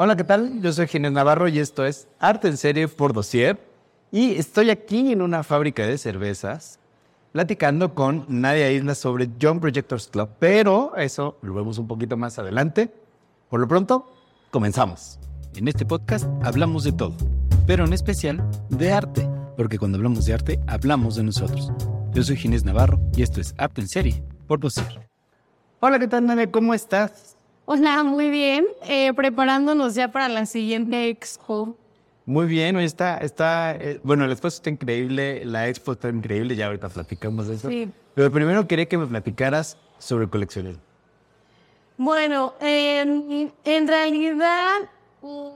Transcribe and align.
Hola, 0.00 0.14
¿qué 0.14 0.22
tal? 0.22 0.62
Yo 0.62 0.72
soy 0.72 0.86
Ginés 0.86 1.10
Navarro 1.10 1.48
y 1.48 1.58
esto 1.58 1.84
es 1.84 2.06
Arte 2.20 2.46
en 2.46 2.56
Serie 2.56 2.86
por 2.86 3.12
Dossier. 3.12 3.58
Y 4.12 4.36
estoy 4.36 4.70
aquí 4.70 5.10
en 5.10 5.20
una 5.22 5.42
fábrica 5.42 5.84
de 5.84 5.98
cervezas 5.98 6.78
platicando 7.32 7.96
con 7.96 8.24
Nadia 8.28 8.70
Isla 8.70 8.94
sobre 8.94 9.28
John 9.42 9.58
Projectors 9.58 10.06
Club. 10.06 10.28
Pero 10.38 10.94
eso 10.96 11.36
lo 11.42 11.52
vemos 11.52 11.78
un 11.78 11.88
poquito 11.88 12.16
más 12.16 12.38
adelante. 12.38 12.94
Por 13.50 13.58
lo 13.58 13.66
pronto, 13.66 14.08
comenzamos. 14.52 15.18
En 15.56 15.66
este 15.66 15.84
podcast 15.84 16.28
hablamos 16.44 16.84
de 16.84 16.92
todo, 16.92 17.16
pero 17.66 17.84
en 17.84 17.92
especial 17.92 18.48
de 18.68 18.92
arte, 18.92 19.28
porque 19.56 19.80
cuando 19.80 19.96
hablamos 19.96 20.26
de 20.26 20.34
arte 20.34 20.60
hablamos 20.68 21.16
de 21.16 21.24
nosotros. 21.24 21.72
Yo 22.12 22.22
soy 22.22 22.36
Ginés 22.36 22.64
Navarro 22.64 23.00
y 23.16 23.22
esto 23.22 23.40
es 23.40 23.52
Arte 23.58 23.80
en 23.80 23.88
Serie 23.88 24.22
por 24.46 24.60
Dossier. 24.60 25.08
Hola, 25.80 25.98
¿qué 25.98 26.06
tal, 26.06 26.24
Nadia? 26.24 26.48
¿Cómo 26.52 26.72
estás? 26.72 27.37
Hola, 27.70 28.02
muy 28.02 28.30
bien. 28.30 28.66
Eh, 28.88 29.12
preparándonos 29.12 29.94
ya 29.94 30.08
para 30.08 30.30
la 30.30 30.46
siguiente 30.46 31.10
expo. 31.10 31.76
Muy 32.24 32.46
bien, 32.46 32.74
hoy 32.76 32.84
está, 32.86 33.18
está, 33.18 33.76
eh, 33.76 34.00
bueno, 34.02 34.24
el 34.24 34.32
espacio 34.32 34.56
está 34.56 34.70
increíble, 34.70 35.44
la 35.44 35.68
expo 35.68 35.92
está 35.92 36.08
increíble, 36.08 36.56
ya 36.56 36.64
ahorita 36.64 36.88
platicamos 36.88 37.46
de 37.46 37.56
eso. 37.56 37.68
Sí. 37.68 37.90
Pero 38.14 38.32
primero 38.32 38.66
quería 38.66 38.86
que 38.86 38.96
me 38.96 39.06
platicaras 39.06 39.76
sobre 39.98 40.24
el 40.24 40.30
coleccionismo. 40.30 40.80
Bueno, 41.98 42.54
en, 42.58 43.52
en 43.62 43.86
realidad, 43.86 44.88
mm, 45.20 45.50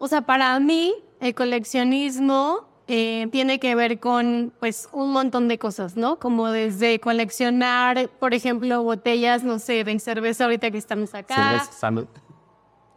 o 0.00 0.08
sea, 0.08 0.22
para 0.22 0.58
mí, 0.58 0.96
el 1.20 1.32
coleccionismo 1.32 2.66
eh, 2.92 3.28
tiene 3.30 3.60
que 3.60 3.76
ver 3.76 4.00
con, 4.00 4.52
pues, 4.58 4.88
un 4.90 5.12
montón 5.12 5.46
de 5.46 5.60
cosas, 5.60 5.96
¿no? 5.96 6.18
Como 6.18 6.48
desde 6.48 6.98
coleccionar, 6.98 8.08
por 8.18 8.34
ejemplo, 8.34 8.82
botellas, 8.82 9.44
no 9.44 9.60
sé, 9.60 9.84
de 9.84 9.96
cerveza 10.00 10.46
ahorita 10.46 10.72
que 10.72 10.78
estamos 10.78 11.14
acá. 11.14 11.36
Cerveza, 11.36 11.72
salud. 11.72 12.06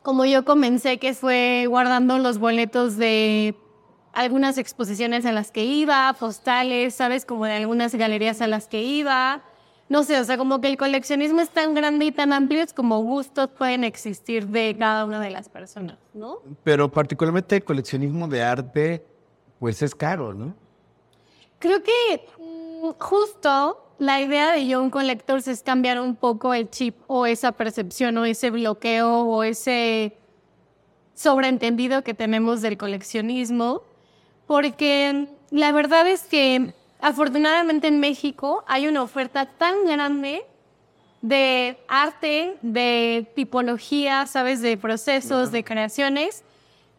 como 0.02 0.26
yo 0.26 0.46
comencé, 0.46 0.98
que 0.98 1.14
fue 1.14 1.68
guardando 1.68 2.18
los 2.18 2.40
boletos 2.40 2.98
de 2.98 3.56
algunas 4.14 4.58
exposiciones 4.58 5.28
a 5.28 5.32
las 5.32 5.52
que 5.52 5.64
iba, 5.64 6.12
postales, 6.20 6.96
¿sabes? 6.96 7.24
Como 7.24 7.46
de 7.46 7.54
algunas 7.54 7.94
galerías 7.94 8.42
a 8.42 8.48
las 8.48 8.68
que 8.68 8.82
iba. 8.82 9.44
No 9.90 10.02
sé, 10.04 10.20
o 10.20 10.24
sea, 10.24 10.38
como 10.40 10.60
que 10.60 10.70
el 10.70 10.78
coleccionismo 10.78 11.40
es 11.40 11.50
tan 11.50 11.76
grande 11.76 12.06
y 12.06 12.12
tan 12.12 12.34
amplio, 12.34 12.64
es 12.64 12.74
como 12.74 13.00
gustos 13.04 13.50
pueden 13.50 13.84
existir 13.84 14.48
de 14.48 14.76
cada 14.76 15.06
una 15.06 15.20
de 15.20 15.30
las 15.30 15.50
personas, 15.50 16.00
¿no? 16.16 16.40
Pero 16.64 16.90
particularmente 16.92 17.58
el 17.58 17.64
coleccionismo 17.64 18.28
de 18.28 18.42
arte, 18.42 19.13
pues 19.64 19.82
es 19.82 19.96
caro, 19.96 20.34
¿no? 20.34 20.54
Creo 21.58 21.82
que 21.82 22.28
mm, 22.38 22.90
justo 23.00 23.96
la 23.98 24.20
idea 24.20 24.52
de 24.52 24.68
Young 24.68 24.90
Collectors 24.90 25.48
es 25.48 25.64
cambiar 25.64 26.02
un 26.02 26.18
poco 26.18 26.54
el 26.54 26.70
chip 26.70 26.98
o 27.08 27.26
esa 27.26 27.54
percepción 27.54 28.18
o 28.18 28.26
ese 28.26 28.50
bloqueo 28.50 29.22
o 29.22 29.42
ese 29.42 30.18
sobreentendido 31.14 32.04
que 32.04 32.14
tenemos 32.14 32.62
del 32.62 32.78
coleccionismo, 32.78 33.84
porque 34.48 35.30
la 35.50 35.72
verdad 35.72 36.10
es 36.10 36.24
que 36.24 36.74
afortunadamente 37.00 37.88
en 37.88 38.02
México 38.02 38.66
hay 38.68 38.90
una 38.90 39.02
oferta 39.02 39.46
tan 39.46 39.86
grande 39.86 40.44
de 41.22 41.78
arte, 41.88 42.58
de 42.62 43.32
tipología, 43.34 44.28
sabes, 44.28 44.62
de 44.62 44.76
procesos, 44.76 45.54
de 45.54 45.64
creaciones, 45.64 46.44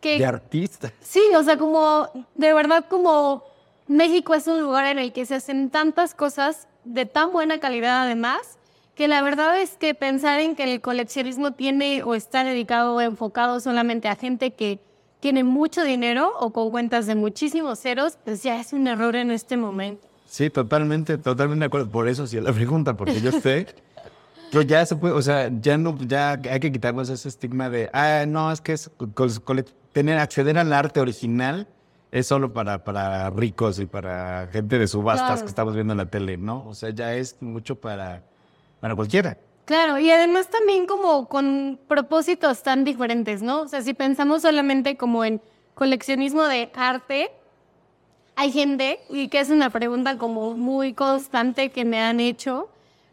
que 0.04 0.18
De 0.18 0.26
artista. 0.26 0.92
Sí, 1.00 1.22
o 1.36 1.42
sea, 1.42 1.56
como 1.56 2.08
de 2.34 2.52
verdad 2.52 2.84
como 2.88 3.42
México 3.88 4.34
es 4.34 4.46
un 4.46 4.60
lugar 4.60 4.84
en 4.86 4.98
el 4.98 5.12
que 5.12 5.24
se 5.26 5.34
hacen 5.34 5.70
tantas 5.70 6.14
cosas 6.14 6.68
de 6.84 7.06
tan 7.06 7.32
buena 7.32 7.58
calidad 7.58 8.02
además, 8.02 8.58
que 8.94 9.08
la 9.08 9.22
verdad 9.22 9.60
es 9.60 9.72
que 9.78 9.94
pensar 9.94 10.40
en 10.40 10.54
que 10.56 10.64
el 10.72 10.80
coleccionismo 10.80 11.52
tiene 11.52 12.02
o 12.02 12.14
está 12.14 12.44
dedicado 12.44 12.94
o 12.94 13.00
enfocado 13.00 13.58
solamente 13.60 14.08
a 14.08 14.14
gente 14.16 14.52
que 14.52 14.78
tiene 15.20 15.42
mucho 15.42 15.82
dinero 15.82 16.32
o 16.38 16.52
con 16.52 16.70
cuentas 16.70 17.06
de 17.06 17.14
muchísimos 17.14 17.78
ceros, 17.80 18.18
pues 18.24 18.42
ya 18.42 18.60
es 18.60 18.72
un 18.74 18.86
error 18.86 19.16
en 19.16 19.30
este 19.30 19.56
momento. 19.56 20.06
Sí, 20.26 20.50
totalmente, 20.50 21.16
totalmente 21.16 21.60
de 21.60 21.66
acuerdo. 21.66 21.90
Por 21.90 22.08
eso 22.08 22.26
sí 22.26 22.38
la 22.40 22.52
pregunta, 22.52 22.94
porque 22.96 23.20
yo 23.22 23.32
sé, 23.32 23.66
yo 24.52 24.60
ya 24.62 24.84
se 24.84 24.96
puede, 24.96 25.14
o 25.14 25.22
sea, 25.22 25.50
ya 25.60 25.78
no, 25.78 25.96
ya 26.06 26.32
hay 26.50 26.60
que 26.60 26.70
quitarnos 26.70 27.08
ese 27.08 27.28
estigma 27.28 27.70
de, 27.70 27.88
ah, 27.92 28.24
no, 28.28 28.52
es 28.52 28.60
que 28.60 28.72
es 28.74 28.90
col- 29.14 29.42
cole- 29.42 29.64
tener, 29.94 30.18
acceder 30.18 30.58
al 30.58 30.70
arte 30.74 31.00
original 31.00 31.66
es 32.10 32.26
solo 32.26 32.52
para, 32.52 32.84
para 32.84 33.30
ricos 33.30 33.78
y 33.78 33.86
para 33.86 34.48
gente 34.52 34.78
de 34.78 34.86
subastas 34.86 35.26
Claro. 35.28 35.40
que 35.42 35.48
estamos 35.48 35.74
viendo 35.74 35.94
en 35.94 35.98
la 35.98 36.06
tele, 36.06 36.36
¿no? 36.36 36.66
O 36.68 36.74
sea, 36.74 36.90
ya 36.90 37.14
es 37.14 37.36
mucho 37.40 37.76
para, 37.76 38.22
para 38.80 38.94
cualquiera. 38.94 39.38
Claro, 39.64 39.98
y 39.98 40.10
además 40.10 40.48
también 40.50 40.86
como 40.86 41.26
con 41.26 41.78
propósitos 41.88 42.62
tan 42.62 42.84
diferentes, 42.84 43.40
¿no? 43.40 43.62
O 43.62 43.68
sea, 43.68 43.80
si 43.80 43.94
pensamos 43.94 44.42
solamente 44.42 44.96
como 44.98 45.24
en 45.24 45.40
coleccionismo 45.74 46.42
de 46.44 46.70
arte, 46.74 47.30
hay 48.36 48.52
gente, 48.52 49.00
y 49.10 49.28
que 49.28 49.40
es 49.40 49.48
una 49.50 49.70
pregunta 49.70 50.18
como 50.18 50.54
muy 50.54 50.92
constante 50.92 51.70
que 51.70 51.84
me 51.84 52.00
han 52.02 52.20
hecho, 52.20 52.68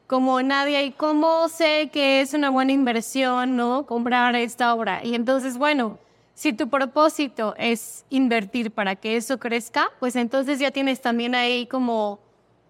como 0.07 0.41
Nadia, 0.41 0.83
¿y 0.83 0.91
cómo 0.91 1.47
sé 1.47 1.89
que 1.93 2.21
es 2.21 2.33
una 2.33 2.49
buena 2.49 2.71
inversión, 2.73 3.55
¿no? 3.55 3.85
Comprar 3.85 4.35
esta 4.35 4.73
obra. 4.75 5.05
Y 5.05 5.15
entonces, 5.15 5.57
bueno, 5.57 5.99
si 6.33 6.53
tu 6.53 6.69
propósito 6.69 7.53
es 7.57 8.05
invertir 8.09 8.71
para 8.71 8.95
que 8.95 9.15
eso 9.17 9.39
crezca, 9.39 9.89
pues 9.99 10.15
entonces 10.15 10.59
ya 10.59 10.71
tienes 10.71 11.01
también 11.01 11.35
ahí 11.35 11.67
como 11.67 12.19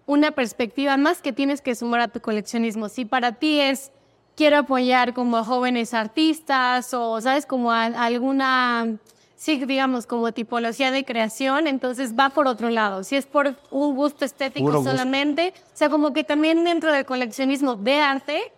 una 0.06 0.32
perspectiva 0.32 0.96
más 0.96 1.22
que 1.22 1.32
tienes 1.32 1.60
que 1.60 1.74
sumar 1.74 2.00
a 2.00 2.08
tu 2.08 2.20
coleccionismo. 2.20 2.88
Si 2.88 3.04
para 3.04 3.32
ti 3.32 3.60
es 3.60 3.92
quiero 4.36 4.58
apoyar 4.58 5.14
como 5.14 5.36
a 5.36 5.44
jóvenes 5.44 5.94
artistas 5.94 6.92
o, 6.94 7.20
¿sabes? 7.20 7.46
Como 7.46 7.70
a, 7.72 7.84
a 7.84 8.04
alguna, 8.04 8.96
sí, 9.36 9.64
digamos, 9.64 10.06
como 10.06 10.32
tipología 10.32 10.90
de 10.90 11.04
creación, 11.04 11.66
entonces 11.66 12.14
va 12.18 12.30
por 12.30 12.46
otro 12.46 12.70
lado. 12.70 13.04
Si 13.04 13.16
es 13.16 13.26
por 13.26 13.56
un 13.70 13.94
gusto 13.94 14.24
estético 14.24 14.66
Puro 14.66 14.78
gusto. 14.78 14.90
solamente, 14.90 15.54
o 15.56 15.76
sea, 15.76 15.88
como 15.88 16.12
que 16.12 16.24
también 16.24 16.64
dentro 16.64 16.92
del 16.92 17.04
coleccionismo 17.04 17.76
de 17.76 18.00
arte, 18.00 18.52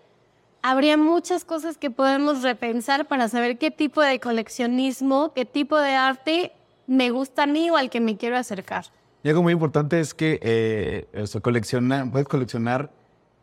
habría 0.64 0.96
muchas 0.96 1.44
cosas 1.44 1.76
que 1.76 1.90
podemos 1.90 2.42
repensar 2.42 3.06
para 3.06 3.28
saber 3.28 3.58
qué 3.58 3.70
tipo 3.70 4.00
de 4.00 4.18
coleccionismo, 4.18 5.34
qué 5.34 5.44
tipo 5.44 5.76
de 5.76 5.92
arte 5.92 6.52
me 6.86 7.10
gusta 7.10 7.42
a 7.42 7.46
mí 7.46 7.68
o 7.68 7.76
al 7.76 7.90
que 7.90 8.00
me 8.00 8.16
quiero 8.16 8.38
acercar. 8.38 8.86
Y 9.22 9.28
algo 9.28 9.42
muy 9.42 9.52
importante 9.52 10.00
es 10.00 10.14
que 10.14 10.40
eh, 10.42 11.06
o 11.20 11.26
sea, 11.26 11.42
colecciona, 11.42 12.10
puedes 12.10 12.26
coleccionar 12.26 12.90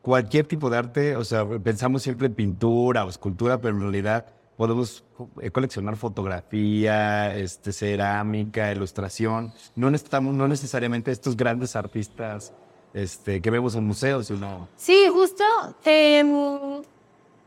cualquier 0.02 0.48
tipo 0.48 0.72
de 0.72 0.78
arte. 0.80 1.16
O 1.16 1.24
sea, 1.24 1.46
pensamos 1.64 2.02
siempre 2.02 2.26
en 2.26 2.34
pintura 2.34 3.06
o 3.06 3.10
escultura, 3.10 3.62
pero 3.62 3.76
en 3.76 3.81
realidad 3.81 4.26
podemos 4.58 5.04
eh, 5.42 5.52
coleccionar 5.52 5.98
fotografía, 5.98 7.36
este, 7.36 7.72
cerámica, 7.72 8.72
ilustración. 8.72 9.54
No 9.76 9.92
necesitamos, 9.92 10.34
no 10.34 10.48
necesariamente 10.48 11.12
estos 11.12 11.38
grandes 11.38 11.76
artistas 11.76 12.52
este, 12.96 13.42
que 13.42 13.52
vemos 13.52 13.76
en 13.76 13.86
museos, 13.86 14.26
sino 14.26 14.68
Sí, 14.76 15.06
justo, 15.14 15.44
em, 15.86 16.81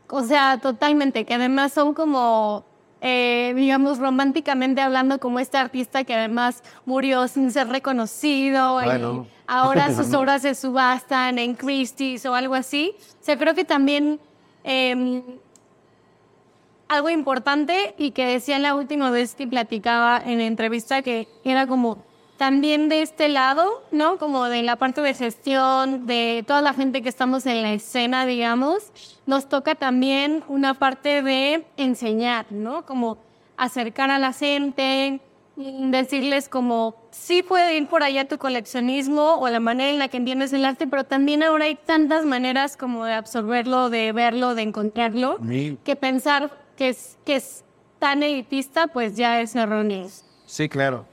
o 0.09 0.23
sea, 0.23 0.59
totalmente, 0.59 1.25
que 1.25 1.33
además 1.33 1.73
son 1.73 1.93
como, 1.93 2.63
eh, 3.01 3.53
digamos, 3.55 3.97
románticamente 3.99 4.81
hablando, 4.81 5.19
como 5.19 5.39
este 5.39 5.57
artista 5.57 6.03
que 6.03 6.13
además 6.13 6.63
murió 6.85 7.27
sin 7.27 7.51
ser 7.51 7.67
reconocido 7.69 8.75
Bueno. 8.75 9.25
y 9.25 9.31
ahora 9.47 9.93
sus 9.95 10.13
obras 10.13 10.41
se 10.43 10.55
subastan 10.55 11.39
en 11.39 11.55
Christie's 11.55 12.25
o 12.25 12.35
algo 12.35 12.55
así. 12.55 12.95
O 13.21 13.23
sea, 13.23 13.37
creo 13.37 13.55
que 13.55 13.65
también 13.65 14.19
em, 14.63 15.23
algo 16.87 17.09
importante 17.09 17.95
y 17.97 18.11
que 18.11 18.25
decía 18.25 18.59
la 18.59 18.75
última 18.75 19.09
vez 19.09 19.35
que 19.35 19.47
platicaba 19.47 20.21
en 20.23 20.37
la 20.37 20.45
entrevista 20.45 21.01
que 21.01 21.27
era 21.43 21.67
como 21.67 21.97
también 22.37 22.89
de 22.89 23.01
este 23.01 23.29
lado, 23.29 23.83
¿no? 23.91 24.17
Como 24.17 24.45
de 24.45 24.61
la 24.63 24.75
parte 24.75 25.01
de 25.01 25.13
gestión, 25.13 26.05
de 26.05 26.43
toda 26.45 26.61
la 26.61 26.73
gente 26.73 27.01
que 27.01 27.09
estamos 27.09 27.45
en 27.45 27.61
la 27.61 27.71
escena, 27.73 28.25
digamos, 28.25 28.91
nos 29.25 29.47
toca 29.47 29.75
también 29.75 30.43
una 30.47 30.73
parte 30.73 31.21
de 31.21 31.65
enseñar, 31.77 32.45
¿no? 32.49 32.85
Como 32.85 33.17
acercar 33.57 34.11
a 34.11 34.19
la 34.19 34.33
gente, 34.33 35.21
decirles 35.55 36.49
como, 36.49 36.95
sí 37.11 37.41
puede 37.41 37.77
ir 37.77 37.87
por 37.87 38.03
allá 38.03 38.27
tu 38.27 38.37
coleccionismo 38.37 39.35
o 39.35 39.47
la 39.47 39.61
manera 39.61 39.89
en 39.89 39.99
la 39.99 40.09
que 40.09 40.17
entiendes 40.17 40.51
el 40.51 40.65
arte, 40.65 40.87
pero 40.87 41.05
también 41.05 41.43
ahora 41.43 41.65
hay 41.65 41.75
tantas 41.75 42.25
maneras 42.25 42.75
como 42.75 43.05
de 43.05 43.13
absorberlo, 43.13 43.89
de 43.89 44.11
verlo, 44.11 44.55
de 44.55 44.63
encontrarlo, 44.63 45.37
Sí. 45.47 45.77
que 45.85 45.95
pensar 45.95 46.51
que 46.75 46.89
es, 46.89 47.17
que 47.25 47.37
es 47.37 47.63
tan 47.99 48.21
elitista, 48.23 48.87
pues 48.87 49.15
ya 49.15 49.39
es 49.39 49.55
erróneo. 49.55 50.07
Sí, 50.45 50.67
claro. 50.67 51.05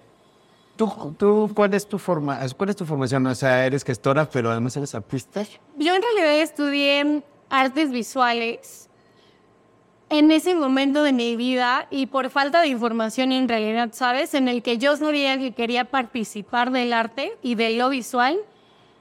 ¿Tú, 0.87 1.15
tú 1.19 1.51
cuál 1.55 1.75
es 1.75 1.87
tu 1.87 1.99
forma, 1.99 2.41
cuál 2.57 2.71
es 2.71 2.77
tu 2.77 2.85
formación? 2.85 3.27
O 3.27 3.35
sea, 3.35 3.65
eres 3.67 3.85
gestora, 3.85 4.29
pero 4.29 4.51
además 4.51 4.77
eres 4.77 4.95
artista. 4.95 5.43
Yo 5.77 5.95
en 5.95 6.03
realidad 6.03 6.41
estudié 6.41 7.23
artes 7.51 7.91
visuales 7.91 8.89
en 10.11 10.31
ese 10.31 10.55
momento 10.55 11.03
de 11.03 11.13
mi 11.13 11.37
vida 11.37 11.87
y 11.91 12.07
por 12.07 12.29
falta 12.31 12.61
de 12.61 12.69
información 12.69 13.33
en 13.33 13.49
realidad, 13.49 13.91
¿sabes? 13.93 14.35
En 14.35 14.49
el 14.49 14.63
que 14.63 14.77
yo 14.79 14.97
sabía 14.97 15.39
que 15.39 15.53
quería 15.53 15.85
participar 15.85 16.71
del 16.71 16.93
arte 16.93 17.33
y 17.43 17.55
de 17.55 17.71
lo 17.77 17.89
visual 17.89 18.39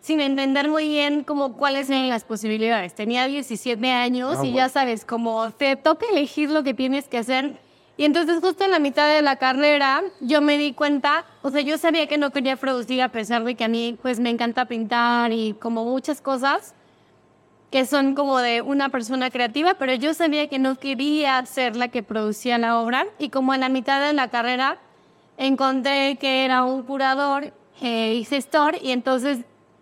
sin 0.01 0.19
entender 0.19 0.67
muy 0.69 0.87
bien 0.87 1.23
como 1.23 1.53
cuáles 1.57 1.89
eran 1.89 2.09
las 2.09 2.23
posibilidades. 2.23 2.95
Tenía 2.95 3.27
17 3.27 3.91
años 3.91 4.31
Ah, 4.37 4.45
y 4.45 4.51
bueno. 4.51 4.55
ya 4.57 4.69
sabes, 4.69 5.03
como 5.05 5.51
te 5.51 5.75
toca 5.75 6.05
elegir 6.11 6.49
lo 6.49 6.63
que 6.63 6.73
tienes 6.73 7.07
que 7.07 7.17
hacer 7.17 7.59
Y 8.01 8.05
entonces 8.05 8.39
justo 8.41 8.63
en 8.63 8.71
la 8.71 8.79
mitad 8.79 9.13
de 9.13 9.21
la 9.21 9.35
carrera 9.35 10.01
yo 10.21 10.41
me 10.41 10.57
di 10.57 10.73
cuenta, 10.73 11.23
o 11.43 11.51
sea, 11.51 11.61
yo 11.61 11.77
sabía 11.77 12.07
que 12.07 12.17
no 12.17 12.31
quería 12.31 12.55
producir 12.55 12.99
a 12.99 13.09
pesar 13.09 13.43
de 13.43 13.53
que 13.53 13.63
a 13.63 13.67
mí 13.67 13.95
pues 14.01 14.19
me 14.19 14.31
encanta 14.31 14.65
pintar 14.65 15.31
y 15.31 15.53
como 15.53 15.85
muchas 15.85 16.19
cosas 16.19 16.73
que 17.69 17.85
son 17.85 18.15
como 18.15 18.39
de 18.39 18.63
una 18.63 18.89
persona 18.89 19.29
creativa, 19.29 19.75
pero 19.75 19.93
yo 19.93 20.15
sabía 20.15 20.49
que 20.49 20.57
no 20.57 20.79
quería 20.79 21.45
ser 21.45 21.75
la 21.75 21.89
que 21.89 22.01
producía 22.01 22.57
la 22.57 22.79
obra. 22.79 23.05
Y 23.19 23.29
como 23.29 23.53
en 23.53 23.59
la 23.59 23.69
mitad 23.69 24.03
de 24.03 24.13
la 24.13 24.29
carrera 24.29 24.79
encontré 25.37 26.17
que 26.19 26.43
era 26.43 26.63
un 26.63 26.81
curador 26.81 27.53
eh, 27.83 28.15
y 28.15 28.23
gestor 28.23 28.77
y 28.81 28.93
entonces, 28.93 29.41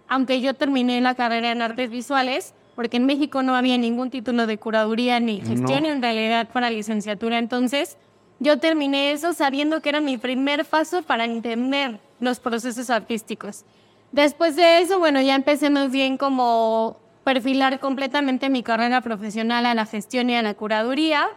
aunque 0.09 0.41
yo 0.41 0.55
terminé 0.55 0.99
la 0.99 1.15
carrera 1.15 1.53
en 1.53 1.61
artes 1.61 1.89
visuales, 1.89 2.53
porque 2.75 2.97
en 2.97 3.05
México 3.05 3.43
no 3.43 3.55
había 3.55 3.77
ningún 3.77 4.09
título 4.09 4.45
de 4.45 4.57
curaduría 4.57 5.21
ni 5.21 5.39
gestión 5.39 5.85
en 5.85 6.01
realidad 6.01 6.49
para 6.51 6.69
licenciatura, 6.69 7.37
entonces 7.37 7.97
yo 8.39 8.57
terminé 8.57 9.11
eso 9.11 9.33
sabiendo 9.33 9.81
que 9.81 9.89
era 9.89 10.01
mi 10.01 10.17
primer 10.17 10.65
paso 10.65 11.03
para 11.03 11.25
entender 11.25 11.99
los 12.19 12.39
procesos 12.39 12.89
artísticos. 12.89 13.65
Después 14.11 14.55
de 14.55 14.79
eso, 14.79 14.97
bueno, 14.97 15.21
ya 15.21 15.35
empecé 15.35 15.69
más 15.69 15.91
bien 15.91 16.17
como 16.17 16.97
perfilar 17.23 17.79
completamente 17.79 18.49
mi 18.49 18.63
carrera 18.63 19.01
profesional 19.01 19.65
a 19.65 19.75
la 19.75 19.85
gestión 19.85 20.29
y 20.29 20.35
a 20.35 20.41
la 20.41 20.53
curaduría. 20.53 21.27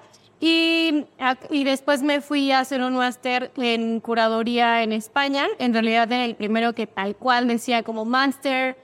Y, 0.40 1.04
y 1.50 1.64
después 1.64 2.02
me 2.02 2.20
fui 2.20 2.50
a 2.50 2.60
hacer 2.60 2.82
un 2.82 2.94
máster 2.94 3.52
en 3.56 4.00
curaduría 4.00 4.82
en 4.82 4.93
España. 4.93 5.46
En 5.58 5.72
realidad 5.72 6.10
era 6.10 6.25
el 6.25 6.34
primero 6.34 6.75
que 6.75 6.87
tal 6.87 7.14
cual 7.14 7.46
decía 7.46 7.82
como 7.82 8.04
Master 8.04 8.76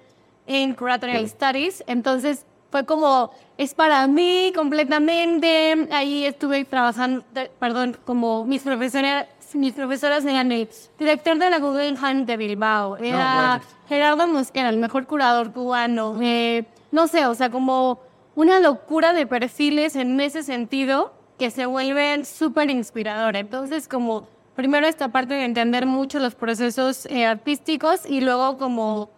in 0.46 0.74
Curatorial 0.74 1.28
Studies. 1.28 1.82
Entonces 1.86 2.44
fue 2.70 2.84
como, 2.84 3.30
es 3.56 3.74
para 3.74 4.06
mí 4.06 4.52
completamente. 4.54 5.88
Ahí 5.90 6.24
estuve 6.24 6.64
trabajando, 6.64 7.24
perdón, 7.58 7.96
como 8.04 8.44
mis 8.44 8.62
profesores, 8.62 9.26
mis 9.54 9.72
profesoras 9.72 10.24
eran 10.24 10.52
el 10.52 10.68
director 10.98 11.38
de 11.38 11.50
la 11.50 11.58
Guggenheim 11.58 12.26
de 12.26 12.36
Bilbao, 12.36 12.96
era 12.98 13.60
Gerardo 13.88 14.26
Mosquera, 14.26 14.68
el 14.68 14.76
mejor 14.76 15.06
curador 15.06 15.52
cubano. 15.52 16.16
Eh, 16.20 16.64
no 16.90 17.06
sé, 17.06 17.26
o 17.26 17.34
sea, 17.34 17.50
como 17.50 18.00
una 18.34 18.60
locura 18.60 19.12
de 19.12 19.26
perfiles 19.26 19.96
en 19.96 20.20
ese 20.20 20.42
sentido 20.42 21.12
que 21.38 21.50
se 21.50 21.66
vuelven 21.66 22.24
súper 22.24 22.70
inspiradora. 22.70 23.38
Entonces, 23.38 23.88
como 23.88 24.28
primero 24.54 24.86
esta 24.86 25.08
parte 25.08 25.34
de 25.34 25.44
entender 25.44 25.86
mucho 25.86 26.18
los 26.18 26.34
procesos 26.34 27.06
eh, 27.06 27.24
artísticos 27.24 28.04
y 28.04 28.20
luego 28.20 28.58
como 28.58 29.08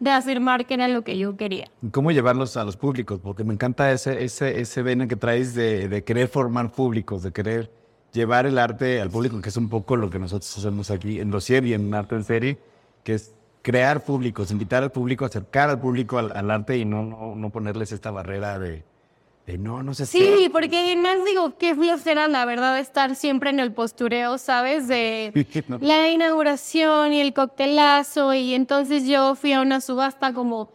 de 0.00 0.10
afirmar 0.10 0.66
que 0.66 0.74
era 0.74 0.88
lo 0.88 1.02
que 1.02 1.18
yo 1.18 1.36
quería. 1.36 1.70
¿Cómo 1.90 2.10
llevarlos 2.10 2.56
a 2.56 2.64
los 2.64 2.76
públicos? 2.76 3.20
Porque 3.22 3.44
me 3.44 3.54
encanta 3.54 3.90
ese, 3.92 4.24
ese, 4.24 4.60
ese 4.60 4.82
vena 4.82 5.08
que 5.08 5.16
traes 5.16 5.54
de, 5.54 5.88
de 5.88 6.04
querer 6.04 6.28
formar 6.28 6.72
públicos, 6.72 7.22
de 7.22 7.32
querer 7.32 7.70
llevar 8.12 8.46
el 8.46 8.58
arte 8.58 9.00
al 9.00 9.10
público, 9.10 9.40
que 9.40 9.48
es 9.48 9.56
un 9.56 9.68
poco 9.68 9.96
lo 9.96 10.10
que 10.10 10.18
nosotros 10.18 10.56
hacemos 10.58 10.90
aquí 10.90 11.20
en 11.20 11.30
Dossier 11.30 11.64
y 11.64 11.74
en 11.74 11.92
Arte 11.94 12.14
en 12.14 12.24
Serie, 12.24 12.58
que 13.04 13.14
es 13.14 13.34
crear 13.62 14.04
públicos, 14.04 14.50
invitar 14.50 14.82
al 14.82 14.92
público, 14.92 15.24
acercar 15.24 15.70
al 15.70 15.80
público 15.80 16.18
al, 16.18 16.36
al 16.36 16.50
arte 16.50 16.78
y 16.78 16.84
no, 16.84 17.02
no, 17.02 17.34
no 17.34 17.50
ponerles 17.50 17.92
esta 17.92 18.10
barrera 18.10 18.58
de, 18.58 18.84
no, 19.58 19.82
no 19.82 19.94
sé 19.94 20.06
Sí, 20.06 20.48
porque 20.50 20.96
más 20.96 21.24
digo, 21.24 21.56
qué 21.56 21.74
flojera 21.74 22.26
la 22.26 22.44
verdad 22.44 22.78
estar 22.78 23.14
siempre 23.14 23.50
en 23.50 23.60
el 23.60 23.72
postureo, 23.72 24.38
¿sabes? 24.38 24.88
De 24.88 25.32
la 25.80 26.10
inauguración 26.10 27.12
y 27.12 27.20
el 27.20 27.32
coctelazo 27.32 28.34
y 28.34 28.54
entonces 28.54 29.06
yo 29.06 29.36
fui 29.36 29.52
a 29.52 29.60
una 29.60 29.80
subasta 29.80 30.32
como 30.32 30.70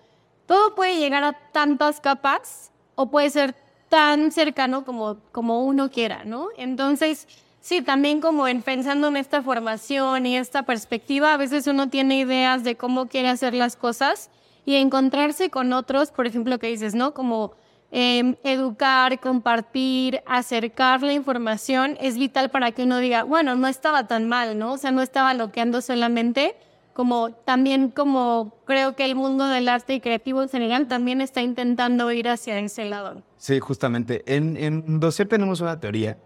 todo 0.45 0.73
puede 0.73 0.97
llegar 0.97 1.23
a 1.23 1.33
tantas 1.51 1.99
capas 1.99 2.71
o 2.95 3.09
puede 3.09 3.29
ser 3.29 3.55
tan 3.89 4.31
cercano 4.31 4.85
como, 4.85 5.17
como 5.33 5.65
uno 5.65 5.91
quiera, 5.91 6.23
¿no? 6.23 6.47
Entonces, 6.57 7.27
sí, 7.59 7.81
también 7.81 8.21
como 8.21 8.47
en 8.47 8.61
pensando 8.61 9.09
en 9.09 9.17
esta 9.17 9.41
formación 9.41 10.25
y 10.25 10.37
esta 10.37 10.63
perspectiva, 10.63 11.33
a 11.33 11.37
veces 11.37 11.67
uno 11.67 11.89
tiene 11.89 12.19
ideas 12.19 12.63
de 12.63 12.77
cómo 12.77 13.07
quiere 13.07 13.27
hacer 13.27 13.53
las 13.53 13.75
cosas 13.75 14.29
y 14.65 14.75
encontrarse 14.75 15.49
con 15.49 15.73
otros, 15.73 16.11
por 16.11 16.25
ejemplo, 16.25 16.57
que 16.57 16.67
dices, 16.67 16.95
¿no? 16.95 17.13
Como 17.13 17.53
Em, 17.93 18.37
educar, 18.45 19.19
compartir, 19.19 20.21
acercar 20.25 21.03
la 21.03 21.11
información 21.11 21.97
es 21.99 22.17
vital 22.17 22.49
para 22.49 22.71
que 22.71 22.83
uno 22.83 22.99
diga, 22.99 23.23
bueno, 23.23 23.57
no 23.57 23.67
estaba 23.67 24.07
tan 24.07 24.29
mal, 24.29 24.57
¿no? 24.57 24.73
O 24.73 24.77
sea, 24.77 24.91
no 24.91 25.01
estaba 25.01 25.33
loqueando 25.33 25.81
solamente, 25.81 26.55
como 26.93 27.31
también 27.31 27.89
como 27.89 28.53
creo 28.63 28.95
que 28.95 29.03
el 29.03 29.15
mundo 29.15 29.45
del 29.45 29.67
arte 29.67 29.93
y 29.93 29.99
creativo 29.99 30.41
en 30.41 30.47
general 30.47 30.87
también 30.87 31.19
está 31.19 31.41
intentando 31.41 32.09
ir 32.13 32.29
hacia 32.29 32.57
ese 32.59 32.85
lado. 32.85 33.23
Sí, 33.35 33.59
justamente. 33.59 34.23
En, 34.25 34.55
en 34.55 35.01
Dossier 35.01 35.27
tenemos 35.27 35.59
una 35.59 35.77
teoría, 35.81 36.17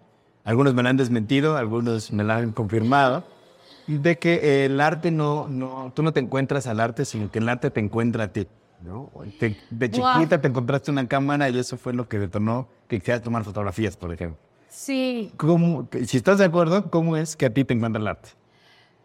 algunos 0.43 0.75
me 0.75 0.83
la 0.83 0.91
han 0.91 0.97
desmentido, 0.97 1.57
algunos 1.57 2.11
me 2.11 2.23
la 2.23 2.37
han 2.37 2.51
confirmado, 2.51 3.23
de 3.87 4.19
que 4.19 4.65
el 4.65 4.79
arte 4.81 5.09
no, 5.09 5.47
no, 5.47 5.91
tú 5.95 6.03
no 6.03 6.13
te 6.13 6.19
encuentras 6.19 6.67
al 6.67 6.79
arte, 6.79 7.05
sino 7.05 7.31
que 7.31 7.39
el 7.39 7.49
arte 7.49 7.71
te 7.71 7.79
encuentra 7.79 8.25
a 8.25 8.27
ti. 8.27 8.47
¿No? 8.85 9.11
de 9.69 9.91
chiquita 9.91 10.39
te 10.39 10.47
encontraste 10.47 10.91
una 10.91 11.07
cámara 11.07 11.49
y 11.49 11.57
eso 11.57 11.77
fue 11.77 11.93
lo 11.93 12.07
que 12.07 12.19
detonó 12.19 12.67
que 12.87 12.99
quisieras 12.99 13.23
tomar 13.23 13.43
fotografías, 13.43 13.97
por 13.97 14.13
ejemplo. 14.13 14.37
Sí. 14.69 15.31
¿Cómo, 15.37 15.87
si 16.05 16.17
estás 16.17 16.37
de 16.37 16.45
acuerdo, 16.45 16.89
¿cómo 16.89 17.17
es 17.17 17.35
que 17.35 17.45
a 17.45 17.53
ti 17.53 17.63
te 17.63 17.73
encuentra 17.73 18.01
el 18.01 18.07
arte? 18.07 18.29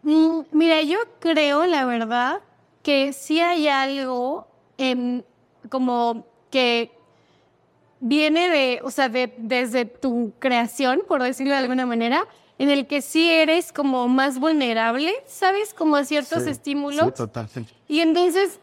Mm, 0.03 0.41
mira, 0.51 0.81
yo 0.81 0.97
creo, 1.19 1.65
la 1.65 1.85
verdad, 1.85 2.41
que 2.83 3.13
sí 3.13 3.39
hay 3.39 3.67
algo 3.67 4.47
como 5.69 6.25
que 6.49 6.91
viene 7.99 8.49
de, 8.49 8.81
o 8.83 8.91
sea, 8.91 9.09
de, 9.09 9.33
desde 9.37 9.85
tu 9.85 10.33
creación, 10.39 11.03
por 11.07 11.21
decirlo 11.21 11.53
de 11.53 11.59
alguna 11.59 11.85
manera, 11.85 12.25
en 12.57 12.69
el 12.69 12.87
que 12.87 13.01
sí 13.01 13.31
eres 13.31 13.71
como 13.71 14.07
más 14.07 14.39
vulnerable, 14.39 15.13
¿sabes? 15.25 15.73
Como 15.73 15.95
a 15.95 16.03
ciertos 16.03 16.45
estímulos. 16.45 17.05
Sí, 17.05 17.11
totalmente. 17.15 17.73
Y 17.87 17.99
entonces 18.01 18.59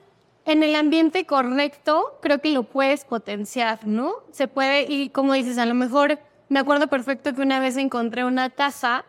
en 0.49 0.62
el 0.62 0.75
ambiente 0.75 1.27
correcto, 1.27 2.19
creo 2.23 2.41
que 2.41 2.50
lo 2.50 2.62
puedes 2.62 3.05
potenciar, 3.05 3.87
¿no? 3.87 4.15
Se 4.33 4.49
puede, 4.49 4.87
y 4.91 5.11
como 5.11 5.35
dices, 5.35 5.59
a 5.59 5.67
lo 5.67 5.75
mejor 5.75 6.19
me 6.49 6.59
acuerdo 6.59 6.89
perfecto 6.89 7.35
que 7.35 7.43
una 7.43 7.61
vez 7.61 7.77
encontré 7.77 8.25
una 8.25 8.49
taza 8.49 9.05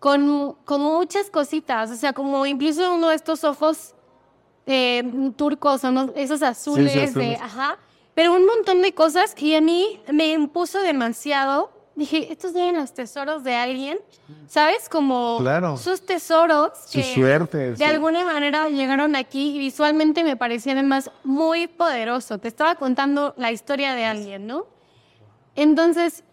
con, 0.00 0.56
con 0.64 0.80
muchas 0.80 1.30
cositas, 1.30 1.92
o 1.92 1.94
sea, 1.94 2.12
como 2.12 2.44
incluso 2.44 2.92
uno 2.92 3.10
de 3.10 3.14
estos 3.14 3.44
ojos 3.44 3.94
eh, 4.66 5.04
turcos, 5.36 5.82
esos 6.16 6.42
azules, 6.42 7.14
De, 7.14 7.36
ajá, 7.36 7.78
pero 8.14 8.34
un 8.34 8.44
montón 8.44 8.82
de 8.82 8.92
cosas 8.94 9.34
que 9.34 9.56
a 9.56 9.60
mí 9.60 10.00
me 10.12 10.32
impuso 10.32 10.80
demasiado 10.80 11.71
dije, 11.94 12.32
estos 12.32 12.54
eran 12.54 12.76
los 12.76 12.92
tesoros 12.94 13.44
de 13.44 13.54
alguien, 13.54 13.98
¿sabes? 14.48 14.88
Como 14.88 15.38
sus 15.76 16.04
tesoros. 16.04 16.72
Su 16.86 17.02
suerte. 17.02 17.72
De 17.74 17.84
alguna 17.84 18.24
manera 18.24 18.68
llegaron 18.68 19.16
aquí 19.16 19.56
y 19.56 19.58
visualmente 19.58 20.24
me 20.24 20.36
parecía 20.36 20.72
además 20.72 21.10
muy 21.24 21.66
poderoso. 21.66 22.38
Te 22.38 22.48
estaba 22.48 22.74
contando 22.76 23.34
la 23.36 23.52
historia 23.52 23.94
de 23.94 24.04
alguien, 24.04 24.46
¿no? 24.46 24.66
Entonces, 25.54 26.24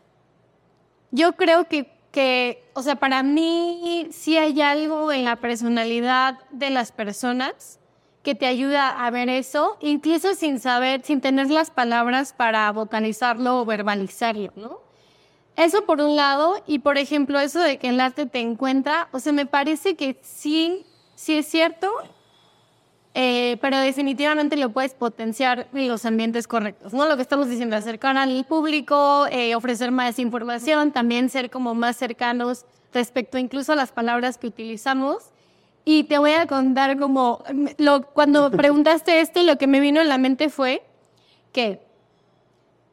yo 1.12 1.34
creo 1.34 1.68
que, 1.68 1.92
que, 2.12 2.64
o 2.74 2.82
sea, 2.82 2.96
para 2.96 3.24
mí 3.24 4.08
sí 4.12 4.38
hay 4.38 4.62
algo 4.62 5.12
en 5.12 5.26
la 5.26 5.36
personalidad 5.36 6.40
de 6.52 6.70
las 6.70 6.92
personas 6.92 7.80
que 8.24 8.36
te 8.36 8.46
ayuda 8.46 9.06
a 9.06 9.10
ver 9.12 9.30
eso, 9.30 9.78
incluso 9.80 10.36
sin 10.36 10.60
saber, 10.60 11.02
sin 11.04 11.22
tener 11.22 11.50
las 11.50 11.72
palabras 11.72 12.34
para 12.34 12.72
vocalizarlo 12.72 13.62
o 13.62 13.66
verbalizarlo, 13.66 14.52
¿no? 14.56 14.89
Eso 15.60 15.86
por 15.86 16.00
un 16.00 16.16
lado, 16.16 16.64
y 16.68 16.80
por 16.80 16.98
ejemplo, 16.98 17.38
eso 17.38 17.60
de 17.60 17.78
que 17.78 17.90
el 17.90 18.00
arte 18.00 18.26
te 18.26 18.40
encuentra, 18.40 19.10
o 19.12 19.20
sea, 19.20 19.34
me 19.34 19.46
parece 19.46 19.98
que 19.98 20.18
sí, 20.22 20.86
sí 21.16 21.38
es 21.38 21.48
cierto, 21.48 21.92
eh, 23.14 23.58
pero 23.60 23.78
definitivamente 23.78 24.56
lo 24.56 24.70
puedes 24.70 24.94
potenciar 24.94 25.68
en 25.74 25.90
los 25.90 26.06
ambientes 26.06 26.48
correctos, 26.48 26.94
¿no? 26.94 27.06
Lo 27.08 27.18
que 27.18 27.24
estamos 27.24 27.50
diciendo, 27.50 27.76
acercar 27.76 28.16
al 28.16 28.46
público, 28.46 29.28
eh, 29.32 29.54
ofrecer 29.54 29.92
más 29.92 30.18
información, 30.18 30.94
también 30.94 31.30
ser 31.30 31.50
como 31.50 31.76
más 31.76 31.98
cercanos 31.98 32.64
respecto 32.94 33.38
incluso 33.38 33.74
a 33.74 33.76
las 33.76 33.92
palabras 33.92 34.38
que 34.38 34.48
utilizamos. 34.48 35.26
Y 35.84 36.06
te 36.06 36.20
voy 36.20 36.32
a 36.32 36.48
contar 36.48 36.98
como, 36.98 37.44
lo, 37.78 38.04
cuando 38.04 38.50
preguntaste 38.64 39.20
esto, 39.20 39.44
lo 39.44 39.58
que 39.58 39.68
me 39.68 39.82
vino 39.82 40.00
en 40.00 40.08
la 40.08 40.18
mente 40.18 40.48
fue 40.48 40.84
que 41.52 41.82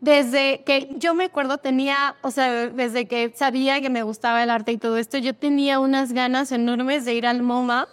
desde 0.07 0.63
que 0.63 0.95
yo 0.99 1.15
me 1.15 1.25
acuerdo 1.25 1.59
tenía, 1.59 2.15
o 2.23 2.31
sea, 2.31 2.69
desde 2.69 3.09
que 3.09 3.33
sabía 3.35 3.81
que 3.81 3.91
me 3.91 4.05
gustaba 4.05 4.41
el 4.41 4.51
arte 4.51 4.71
y 4.71 4.79
todo 4.79 4.99
esto, 4.99 5.19
yo 5.19 5.35
tenía 5.35 5.81
unas 5.81 6.13
ganas 6.13 6.53
enormes 6.53 7.05
de 7.05 7.15
ir 7.15 7.27
al 7.27 7.43
MoMA 7.43 7.89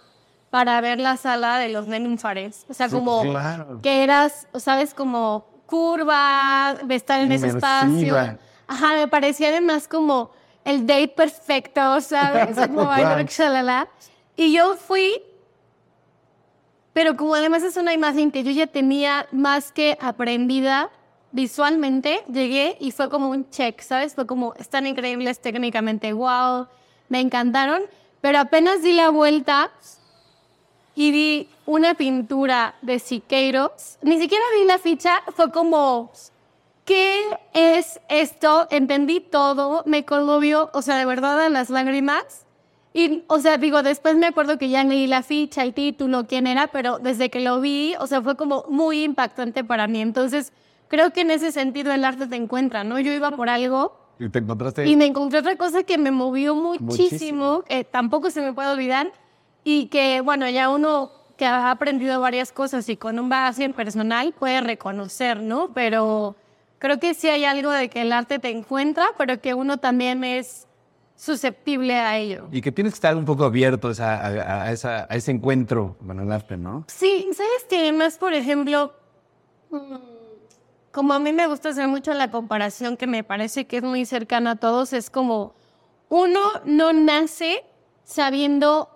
para 0.48 0.80
ver 0.80 1.00
la 1.00 1.16
sala 1.16 1.58
de 1.58 1.70
los 1.70 1.88
nenúfares. 1.88 2.66
O 2.68 2.74
sea, 2.74 2.88
como 2.88 3.24
que 3.82 4.04
eras, 4.04 4.46
sabes, 4.54 4.94
como 4.94 5.46
curva, 5.66 6.76
estar 6.88 7.20
en 7.20 7.32
ese 7.32 7.48
espacio. 7.48 8.16
Ajá, 8.68 8.94
me 8.94 9.08
parecía 9.08 9.48
además 9.48 9.88
como 9.88 10.30
el 10.64 10.86
date 10.86 11.08
perfecto, 11.08 12.00
¿sabes? 12.00 12.56
como 12.68 12.88
Y 14.36 14.52
yo 14.52 14.76
fui, 14.76 15.20
pero 16.92 17.16
como 17.16 17.34
además 17.34 17.64
es 17.64 17.76
una 17.76 17.92
imagen 17.92 18.30
que 18.30 18.44
yo 18.44 18.52
ya 18.52 18.68
tenía 18.68 19.26
más 19.32 19.72
que 19.72 19.98
aprendida, 20.00 20.90
visualmente 21.34 22.22
llegué 22.32 22.76
y 22.80 22.92
fue 22.92 23.10
como 23.10 23.28
un 23.28 23.50
check, 23.50 23.80
¿sabes? 23.80 24.14
Fue 24.14 24.24
como, 24.24 24.54
están 24.54 24.86
increíbles 24.86 25.40
técnicamente, 25.40 26.12
wow, 26.12 26.68
me 27.08 27.20
encantaron, 27.20 27.82
pero 28.20 28.38
apenas 28.38 28.82
di 28.82 28.92
la 28.92 29.10
vuelta 29.10 29.72
y 30.94 31.10
vi 31.10 31.48
una 31.66 31.94
pintura 31.94 32.76
de 32.82 33.00
Siqueiros, 33.00 33.98
ni 34.00 34.20
siquiera 34.20 34.44
vi 34.56 34.64
la 34.64 34.78
ficha, 34.78 35.22
fue 35.34 35.50
como, 35.50 36.12
¿qué 36.84 37.20
es 37.52 38.00
esto? 38.08 38.68
Entendí 38.70 39.18
todo, 39.18 39.82
me 39.86 40.04
conmovió, 40.04 40.70
o 40.72 40.82
sea, 40.82 40.96
de 40.96 41.04
verdad 41.04 41.40
a 41.40 41.48
las 41.48 41.68
lágrimas. 41.68 42.46
Y, 42.96 43.24
o 43.26 43.40
sea, 43.40 43.56
digo, 43.56 43.82
después 43.82 44.14
me 44.14 44.26
acuerdo 44.26 44.56
que 44.56 44.68
ya 44.68 44.84
leí 44.84 45.08
la 45.08 45.24
ficha, 45.24 45.64
el 45.64 45.74
título, 45.74 46.28
quién 46.28 46.46
era, 46.46 46.68
pero 46.68 47.00
desde 47.00 47.28
que 47.28 47.40
lo 47.40 47.60
vi, 47.60 47.96
o 47.98 48.06
sea, 48.06 48.22
fue 48.22 48.36
como 48.36 48.66
muy 48.68 49.02
impactante 49.02 49.64
para 49.64 49.88
mí. 49.88 50.00
Entonces, 50.00 50.52
creo 50.88 51.12
que 51.12 51.22
en 51.22 51.30
ese 51.30 51.52
sentido 51.52 51.92
el 51.92 52.04
arte 52.04 52.26
te 52.26 52.36
encuentra, 52.36 52.84
¿no? 52.84 52.98
Yo 53.00 53.12
iba 53.12 53.30
por 53.32 53.48
algo 53.48 53.98
Y 54.18 54.28
te 54.28 54.38
encontraste. 54.38 54.86
y 54.86 54.96
me 54.96 55.06
encontré 55.06 55.40
otra 55.40 55.56
cosa 55.56 55.82
que 55.82 55.98
me 55.98 56.10
movió 56.10 56.54
muchísimo, 56.54 57.62
que 57.62 57.84
tampoco 57.84 58.30
se 58.30 58.40
me 58.42 58.52
puede 58.52 58.68
olvidar, 58.72 59.12
y 59.64 59.86
que, 59.86 60.20
bueno, 60.20 60.48
ya 60.48 60.68
uno 60.70 61.10
que 61.36 61.46
ha 61.46 61.70
aprendido 61.70 62.20
varias 62.20 62.52
cosas 62.52 62.88
y 62.88 62.96
con 62.96 63.18
un 63.18 63.28
bagaje 63.28 63.68
personal 63.70 64.32
puede 64.38 64.60
reconocer, 64.60 65.40
¿no? 65.42 65.72
Pero 65.74 66.36
creo 66.78 67.00
que 67.00 67.14
sí 67.14 67.28
hay 67.28 67.44
algo 67.44 67.70
de 67.70 67.88
que 67.88 68.02
el 68.02 68.12
arte 68.12 68.38
te 68.38 68.50
encuentra, 68.50 69.06
pero 69.18 69.40
que 69.40 69.54
uno 69.54 69.78
también 69.78 70.22
es 70.22 70.68
susceptible 71.16 71.94
a 71.94 72.18
ello. 72.18 72.46
Y 72.52 72.60
que 72.60 72.70
tienes 72.72 72.92
que 72.92 72.96
estar 72.98 73.16
un 73.16 73.24
poco 73.24 73.44
abierto 73.44 73.90
a, 73.98 74.14
a- 74.14 74.62
a 74.64 74.72
esa- 74.72 75.06
a 75.08 75.16
ese 75.16 75.30
encuentro 75.30 75.96
con 76.06 76.20
el 76.20 76.30
arte, 76.30 76.56
¿no? 76.56 76.84
Sí, 76.88 77.26
¿sabes 77.32 77.64
qué? 77.68 77.92
Más, 77.92 78.18
por 78.18 78.34
ejemplo, 78.34 78.92
mm, 79.70 79.78
como 80.94 81.12
a 81.12 81.18
mí 81.18 81.32
me 81.32 81.48
gusta 81.48 81.70
hacer 81.70 81.88
mucho 81.88 82.14
la 82.14 82.30
comparación 82.30 82.96
que 82.96 83.08
me 83.08 83.24
parece 83.24 83.66
que 83.66 83.78
es 83.78 83.82
muy 83.82 84.06
cercana 84.06 84.52
a 84.52 84.56
todos, 84.56 84.92
es 84.92 85.10
como 85.10 85.56
uno 86.08 86.38
no 86.64 86.92
nace 86.92 87.64
sabiendo 88.04 88.88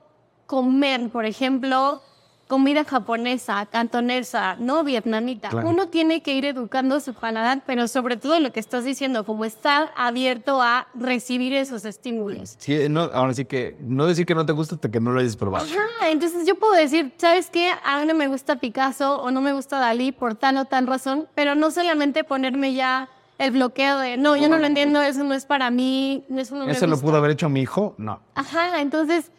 comer, 0.47 1.11
por 1.11 1.27
ejemplo, 1.27 2.01
comida 2.49 2.83
japonesa, 2.85 3.67
cantonesa, 3.67 4.57
no 4.59 4.83
vietnamita. 4.83 5.51
Claro. 5.51 5.69
Uno 5.69 5.89
tiene 5.89 6.23
que 6.23 6.35
ir 6.35 6.47
educando 6.47 6.99
su 6.99 7.13
paladar, 7.15 7.63
pero 7.67 7.87
sobre 7.87 8.17
todo 8.17 8.41
lo 8.41 8.53
que 8.53 8.59
estás 8.59 8.85
diciendo, 8.85 9.25
como 9.25 9.45
estar 9.45 9.93
abierto 9.97 10.61
a 10.63 10.89
recibir 10.95 11.53
esos 11.53 11.85
estímulos. 11.85 12.57
Sí, 12.59 12.89
no, 12.89 13.03
ahora 13.13 13.35
sí 13.35 13.45
que 13.45 13.77
no 13.81 14.07
decir 14.07 14.25
que 14.27 14.35
no 14.35 14.47
te 14.47 14.53
gusta 14.53 14.75
hasta 14.77 14.91
que 14.91 14.99
no 14.99 15.13
lo 15.13 15.21
hayas 15.21 15.37
probado. 15.37 15.67
Ajá, 15.67 16.09
entonces 16.09 16.47
yo 16.47 16.55
puedo 16.59 16.73
decir, 16.73 17.13
¿sabes 17.19 17.51
qué? 17.51 17.71
A 17.85 18.01
mí 18.01 18.07
no 18.07 18.15
me 18.15 18.27
gusta 18.29 18.57
Picasso 18.57 19.21
o 19.21 19.31
no 19.31 19.41
me 19.43 19.53
gusta 19.53 19.79
Dalí 19.79 20.11
por 20.11 20.35
tal 20.35 20.57
o 20.57 20.65
tal 20.65 20.87
razón, 20.87 21.29
pero 21.35 21.55
no 21.55 21.71
solamente 21.71 22.25
ponerme 22.25 22.73
ya 22.73 23.11
el 23.37 23.53
bloqueo 23.53 23.99
de, 23.99 24.17
no, 24.17 24.37
yo 24.37 24.49
no 24.49 24.59
lo 24.59 24.67
entiendo, 24.67 25.01
eso 25.01 25.23
no 25.23 25.33
es 25.35 25.45
para 25.45 25.71
mí, 25.71 26.25
eso 26.35 26.57
no 26.57 26.65
me 26.67 26.73
¿Eso 26.73 26.87
lo 26.87 26.93
gusta". 26.95 27.07
pudo 27.07 27.17
haber 27.19 27.31
hecho 27.33 27.49
mi 27.49 27.61
hijo? 27.61 27.95
No. 27.99 28.21
Ajá, 28.35 28.81
entonces, 28.81 29.31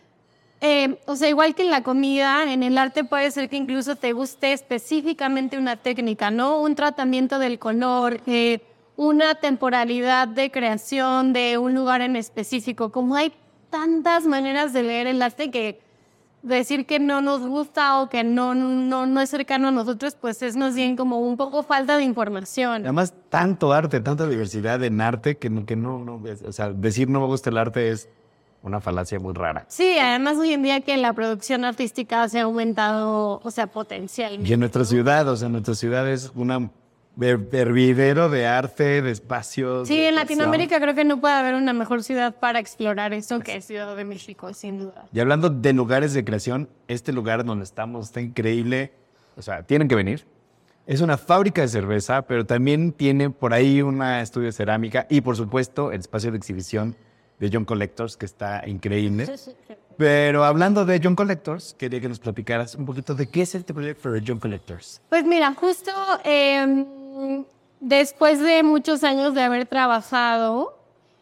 eh, 0.61 0.99
o 1.05 1.15
sea, 1.15 1.29
igual 1.29 1.55
que 1.55 1.63
en 1.63 1.71
la 1.71 1.83
comida, 1.83 2.51
en 2.51 2.63
el 2.63 2.77
arte 2.77 3.03
puede 3.05 3.31
ser 3.31 3.49
que 3.49 3.55
incluso 3.55 3.95
te 3.95 4.11
guste 4.11 4.51
específicamente 4.51 5.57
una 5.57 5.77
técnica, 5.77 6.31
¿no? 6.31 6.59
Un 6.59 6.75
tratamiento 6.75 7.39
del 7.39 7.59
color, 7.59 8.19
eh, 8.25 8.59
una 8.97 9.35
temporalidad 9.35 10.27
de 10.27 10.51
creación 10.51 11.31
de 11.31 11.57
un 11.57 11.75
lugar 11.75 12.01
en 12.01 12.17
específico. 12.17 12.91
Como 12.91 13.15
hay 13.15 13.31
tantas 13.69 14.25
maneras 14.25 14.73
de 14.73 14.83
leer 14.83 15.07
el 15.07 15.21
arte 15.21 15.49
que 15.49 15.79
decir 16.41 16.85
que 16.85 16.99
no 16.99 17.21
nos 17.21 17.45
gusta 17.47 18.01
o 18.01 18.09
que 18.09 18.25
no, 18.25 18.53
no, 18.55 19.05
no 19.05 19.21
es 19.21 19.29
cercano 19.29 19.69
a 19.69 19.71
nosotros, 19.71 20.15
pues 20.19 20.41
es 20.41 20.57
más 20.57 20.75
bien 20.75 20.97
como 20.97 21.19
un 21.19 21.37
poco 21.37 21.63
falta 21.63 21.97
de 21.97 22.03
información. 22.03 22.83
Además, 22.83 23.13
tanto 23.29 23.71
arte, 23.71 24.01
tanta 24.01 24.27
diversidad 24.27 24.83
en 24.83 24.99
arte 24.99 25.37
que 25.37 25.49
no, 25.49 25.65
que 25.65 25.77
no, 25.77 26.03
no, 26.03 26.21
o 26.45 26.51
sea, 26.51 26.71
decir 26.71 27.09
no 27.09 27.21
me 27.21 27.27
gusta 27.27 27.49
el 27.49 27.57
arte 27.57 27.91
es 27.91 28.09
una 28.61 28.81
falacia 28.81 29.19
muy 29.19 29.33
rara. 29.33 29.65
Sí, 29.69 29.97
además 29.99 30.37
hoy 30.37 30.53
en 30.53 30.63
día 30.63 30.81
que 30.81 30.97
la 30.97 31.13
producción 31.13 31.63
artística 31.65 32.27
se 32.29 32.39
ha 32.39 32.43
aumentado, 32.43 33.39
o 33.43 33.51
sea, 33.51 33.67
potencialmente. 33.67 34.49
Y 34.49 34.53
en 34.53 34.59
nuestra 34.59 34.83
ciudad, 34.85 35.27
o 35.27 35.35
sea, 35.37 35.47
nuestra 35.49 35.75
ciudad 35.75 36.07
es 36.09 36.31
her- 36.33 37.47
hervidero 37.53 38.29
de 38.29 38.47
arte, 38.47 39.01
de 39.01 39.11
espacios. 39.11 39.87
Sí, 39.87 39.97
de 39.97 40.09
en. 40.09 40.15
Latinoamérica 40.15 40.79
creo 40.79 40.95
que 40.95 41.05
no 41.05 41.19
puede 41.19 41.33
haber 41.35 41.55
una 41.55 41.73
mejor 41.73 42.03
ciudad 42.03 42.35
para 42.35 42.59
explorar 42.59 43.13
eso 43.13 43.39
que 43.39 43.55
es 43.57 43.65
Ciudad 43.65 43.95
de 43.95 44.05
México, 44.05 44.53
sin 44.53 44.79
duda. 44.79 45.05
Y 45.13 45.19
hablando 45.19 45.49
de 45.49 45.73
lugares 45.73 46.13
de 46.13 46.23
creación, 46.25 46.69
este 46.87 47.11
lugar 47.13 47.43
donde 47.45 47.63
estamos 47.65 48.07
está 48.07 48.21
increíble. 48.21 48.93
O 49.37 49.41
sea, 49.41 49.63
tienen 49.63 49.87
que 49.87 49.95
venir. 49.95 50.25
Es 50.85 51.01
una 51.01 51.17
fábrica 51.17 51.61
de 51.61 51.67
cerveza, 51.67 52.23
pero 52.23 52.45
también 52.45 52.91
tiene 52.91 53.29
por 53.29 53.53
ahí 53.53 53.81
un 53.81 54.01
estudio 54.03 54.47
de 54.47 54.51
cerámica 54.53 55.05
y, 55.09 55.21
por 55.21 55.35
supuesto, 55.37 55.91
el 55.91 55.99
espacio 55.99 56.31
de 56.31 56.37
exhibición 56.37 56.95
de 57.39 57.49
John 57.51 57.65
Collectors, 57.65 58.17
que 58.17 58.25
está 58.25 58.67
increíble. 58.67 59.27
Pero 59.97 60.43
hablando 60.43 60.85
de 60.85 60.99
John 61.03 61.15
Collectors, 61.15 61.73
quería 61.77 61.99
que 61.99 62.09
nos 62.09 62.19
platicaras 62.19 62.75
un 62.75 62.85
poquito 62.85 63.15
de 63.15 63.29
qué 63.29 63.41
es 63.41 63.55
este 63.55 63.73
proyecto 63.73 64.11
de 64.11 64.23
John 64.25 64.39
Collectors. 64.39 65.01
Pues 65.09 65.25
mira, 65.25 65.53
justo 65.53 65.91
eh, 66.23 67.43
después 67.79 68.39
de 68.39 68.63
muchos 68.63 69.03
años 69.03 69.33
de 69.33 69.41
haber 69.41 69.65
trabajado 69.65 70.77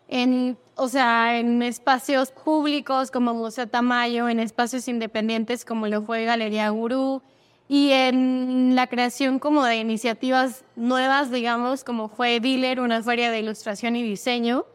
en, 0.08 0.58
o 0.76 0.88
sea, 0.88 1.40
en 1.40 1.62
espacios 1.64 2.32
públicos 2.32 3.12
como 3.12 3.34
Museo 3.34 3.68
Tamayo, 3.68 4.30
en 4.30 4.40
espacios 4.40 4.88
independientes 4.88 5.66
como 5.66 5.88
lo 5.88 6.04
fue 6.04 6.26
Galería 6.26 6.70
Gurú, 6.70 7.22
y 7.70 7.92
en 7.92 8.76
la 8.76 8.88
creación 8.88 9.40
como 9.40 9.66
de 9.66 9.78
iniciativas 9.78 10.64
nuevas, 10.76 11.32
digamos, 11.32 11.84
como 11.84 12.08
fue 12.08 12.40
Dealer, 12.40 12.80
una 12.80 13.04
feria 13.04 13.30
de 13.30 13.40
ilustración 13.40 13.98
y 13.98 14.04
diseño, 14.04 14.66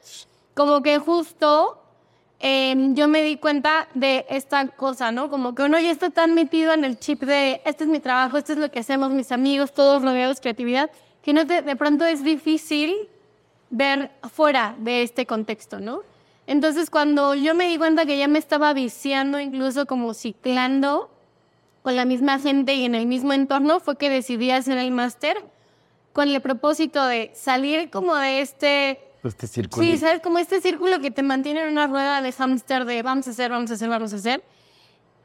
como 0.54 0.82
que 0.82 0.98
justo 0.98 1.78
eh, 2.40 2.74
yo 2.94 3.08
me 3.08 3.22
di 3.22 3.36
cuenta 3.36 3.88
de 3.94 4.26
esta 4.28 4.66
cosa, 4.68 5.12
¿no? 5.12 5.30
Como 5.30 5.54
que 5.54 5.62
uno 5.62 5.78
ya 5.78 5.90
está 5.90 6.10
tan 6.10 6.34
metido 6.34 6.72
en 6.72 6.84
el 6.84 6.98
chip 6.98 7.22
de 7.22 7.62
este 7.64 7.84
es 7.84 7.90
mi 7.90 8.00
trabajo, 8.00 8.36
esto 8.36 8.52
es 8.52 8.58
lo 8.58 8.70
que 8.70 8.80
hacemos 8.80 9.12
mis 9.12 9.30
amigos, 9.30 9.72
todos 9.72 10.02
rodeados 10.02 10.36
de 10.36 10.42
creatividad, 10.42 10.90
que 11.22 11.32
no 11.32 11.44
de 11.44 11.76
pronto 11.76 12.04
es 12.04 12.24
difícil 12.24 13.08
ver 13.70 14.10
fuera 14.30 14.74
de 14.78 15.02
este 15.02 15.24
contexto, 15.24 15.80
¿no? 15.80 16.02
Entonces 16.46 16.90
cuando 16.90 17.34
yo 17.34 17.54
me 17.54 17.68
di 17.68 17.78
cuenta 17.78 18.04
que 18.04 18.18
ya 18.18 18.28
me 18.28 18.38
estaba 18.38 18.72
viciando, 18.74 19.38
incluso 19.40 19.86
como 19.86 20.12
ciclando 20.12 21.10
con 21.82 21.96
la 21.96 22.04
misma 22.04 22.38
gente 22.38 22.74
y 22.74 22.84
en 22.84 22.94
el 22.94 23.06
mismo 23.06 23.32
entorno, 23.32 23.80
fue 23.80 23.96
que 23.96 24.10
decidí 24.10 24.50
hacer 24.50 24.78
el 24.78 24.90
máster 24.90 25.36
con 26.12 26.28
el 26.28 26.40
propósito 26.40 27.04
de 27.06 27.30
salir 27.34 27.90
como 27.90 28.14
de 28.16 28.40
este 28.40 29.00
Este 29.24 29.46
círculo. 29.46 29.86
Sí, 29.86 29.96
¿sabes? 29.98 30.20
Como 30.20 30.38
este 30.38 30.60
círculo 30.60 31.00
que 31.00 31.10
te 31.10 31.22
mantiene 31.22 31.62
en 31.62 31.70
una 31.70 31.86
rueda 31.86 32.22
de 32.22 32.32
hámster 32.32 32.84
de 32.84 33.02
vamos 33.02 33.28
a 33.28 33.30
hacer, 33.30 33.50
vamos 33.50 33.70
a 33.70 33.74
hacer, 33.74 33.88
vamos 33.88 34.12
a 34.12 34.16
hacer. 34.16 34.42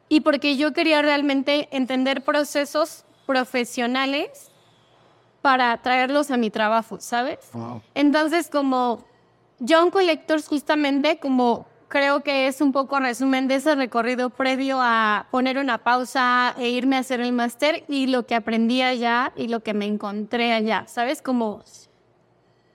Y 0.10 0.22
porque 0.22 0.56
yo 0.56 0.74
quería 0.74 1.01
realmente 1.01 1.68
entender 1.72 2.24
procesos 2.24 3.06
profesionales 3.25 4.51
para 5.42 5.77
traerlos 5.82 6.32
a 6.32 6.38
mi 6.38 6.50
trabajo, 6.50 7.00
¿sabes? 7.00 7.39
Wow. 7.54 7.82
Entonces, 7.96 8.50
como 8.50 9.04
John 9.68 9.92
Collectors, 9.92 10.48
justamente, 10.48 11.20
como 11.20 11.66
creo 11.88 12.22
que 12.22 12.48
es 12.48 12.62
un 12.62 12.72
poco 12.72 13.00
resumen 13.00 13.48
de 13.48 13.56
ese 13.56 13.75
recorrido 13.75 14.30
previo 14.30 14.80
a 14.82 15.27
poner 15.32 15.58
una 15.58 15.80
pausa 15.80 16.54
e 16.58 16.70
irme 16.70 16.98
a 16.98 17.00
hacer 17.00 17.22
el 17.22 17.34
máster 17.34 17.84
y 17.88 18.08
lo 18.08 18.25
que 18.25 18.36
aprendí 18.36 18.82
allá 18.82 19.34
y 19.36 19.48
lo 19.48 19.62
que 19.62 19.74
me 19.74 19.86
encontré 19.86 20.54
allá, 20.54 20.86
¿sabes? 20.88 21.22
Como 21.22 21.63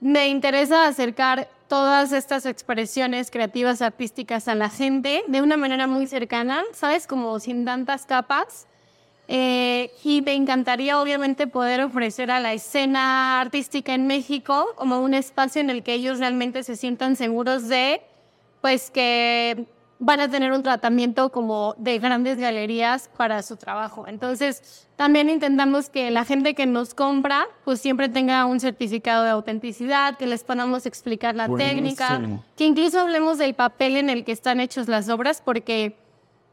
me 0.03 0.27
interesa 0.27 0.85
acercar 0.85 1.47
todas 1.69 2.11
estas 2.11 2.45
expresiones 2.45 3.31
creativas 3.31 3.81
artísticas 3.81 4.49
a 4.49 4.53
la 4.53 4.69
gente 4.69 5.23
de 5.27 5.41
una 5.41 5.55
manera 5.55 5.87
muy 5.87 6.07
cercana, 6.07 6.61
¿sabes? 6.73 7.07
Como 7.07 7.39
sin 7.39 7.63
tantas 7.63 8.05
capas. 8.05 8.67
Eh, 9.29 9.91
y 10.03 10.21
me 10.21 10.33
encantaría 10.33 11.01
obviamente 11.01 11.47
poder 11.47 11.81
ofrecer 11.81 12.31
a 12.31 12.41
la 12.41 12.51
escena 12.51 13.39
artística 13.39 13.93
en 13.93 14.05
México 14.05 14.73
como 14.75 14.99
un 14.99 15.13
espacio 15.13 15.61
en 15.61 15.69
el 15.69 15.83
que 15.83 15.93
ellos 15.93 16.19
realmente 16.19 16.63
se 16.63 16.75
sientan 16.75 17.15
seguros 17.15 17.69
de, 17.69 18.01
pues 18.59 18.91
que 18.91 19.65
van 20.05 20.19
a 20.19 20.29
tener 20.29 20.51
un 20.51 20.63
tratamiento 20.63 21.29
como 21.29 21.75
de 21.77 21.97
grandes 21.97 22.37
galerías 22.37 23.09
para 23.15 23.41
su 23.41 23.55
trabajo. 23.55 24.05
Entonces, 24.05 24.85
también 24.97 25.29
intentamos 25.29 25.89
que 25.89 26.11
la 26.11 26.25
gente 26.25 26.55
que 26.55 26.65
nos 26.65 26.93
compra, 26.93 27.45
pues 27.63 27.79
siempre 27.79 28.09
tenga 28.09 28.45
un 28.45 28.59
certificado 28.59 29.23
de 29.23 29.29
autenticidad, 29.29 30.17
que 30.17 30.27
les 30.27 30.43
podamos 30.43 30.85
explicar 30.85 31.35
la 31.35 31.47
técnica, 31.47 32.21
que 32.57 32.65
incluso 32.65 32.99
hablemos 32.99 33.37
del 33.37 33.53
papel 33.53 33.95
en 33.95 34.09
el 34.09 34.25
que 34.25 34.33
están 34.33 34.59
hechos 34.59 34.89
las 34.89 35.07
obras, 35.07 35.41
porque, 35.43 35.95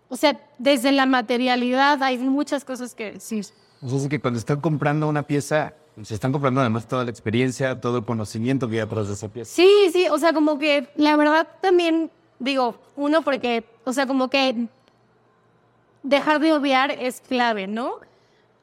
o 0.09 0.17
sea, 0.17 0.41
desde 0.59 0.93
la 0.93 1.07
materialidad 1.07 2.01
hay 2.05 2.19
muchas 2.19 2.65
cosas 2.65 2.95
que 2.95 3.13
decir. 3.13 3.47
O 3.83 3.89
sea, 3.89 3.99
es 3.99 4.09
que 4.09 4.21
cuando 4.21 4.39
están 4.39 4.61
comprando 4.61 5.09
una 5.09 5.25
pieza, 5.25 5.75
se 6.03 6.15
están 6.15 6.31
comprando 6.31 6.61
además 6.61 6.87
toda 6.87 7.03
la 7.03 7.11
experiencia, 7.11 7.81
todo 7.81 7.99
el 7.99 8.05
conocimiento 8.05 8.69
que 8.69 8.77
hay 8.77 8.81
atrás 8.81 9.09
de 9.09 9.15
esa 9.15 9.29
pieza. 9.29 9.51
Sí, 9.53 9.91
sí, 9.93 10.07
o 10.09 10.19
sea, 10.19 10.33
como 10.33 10.57
que 10.57 10.89
la 10.95 11.17
verdad 11.17 11.49
también 11.61 12.13
digo, 12.41 12.77
uno 12.97 13.23
porque, 13.23 13.65
o 13.85 13.93
sea, 13.93 14.07
como 14.07 14.29
que 14.29 14.67
dejar 16.03 16.41
de 16.41 16.53
obviar 16.53 16.91
es 16.91 17.21
clave, 17.21 17.69
¿no? 17.69 18.01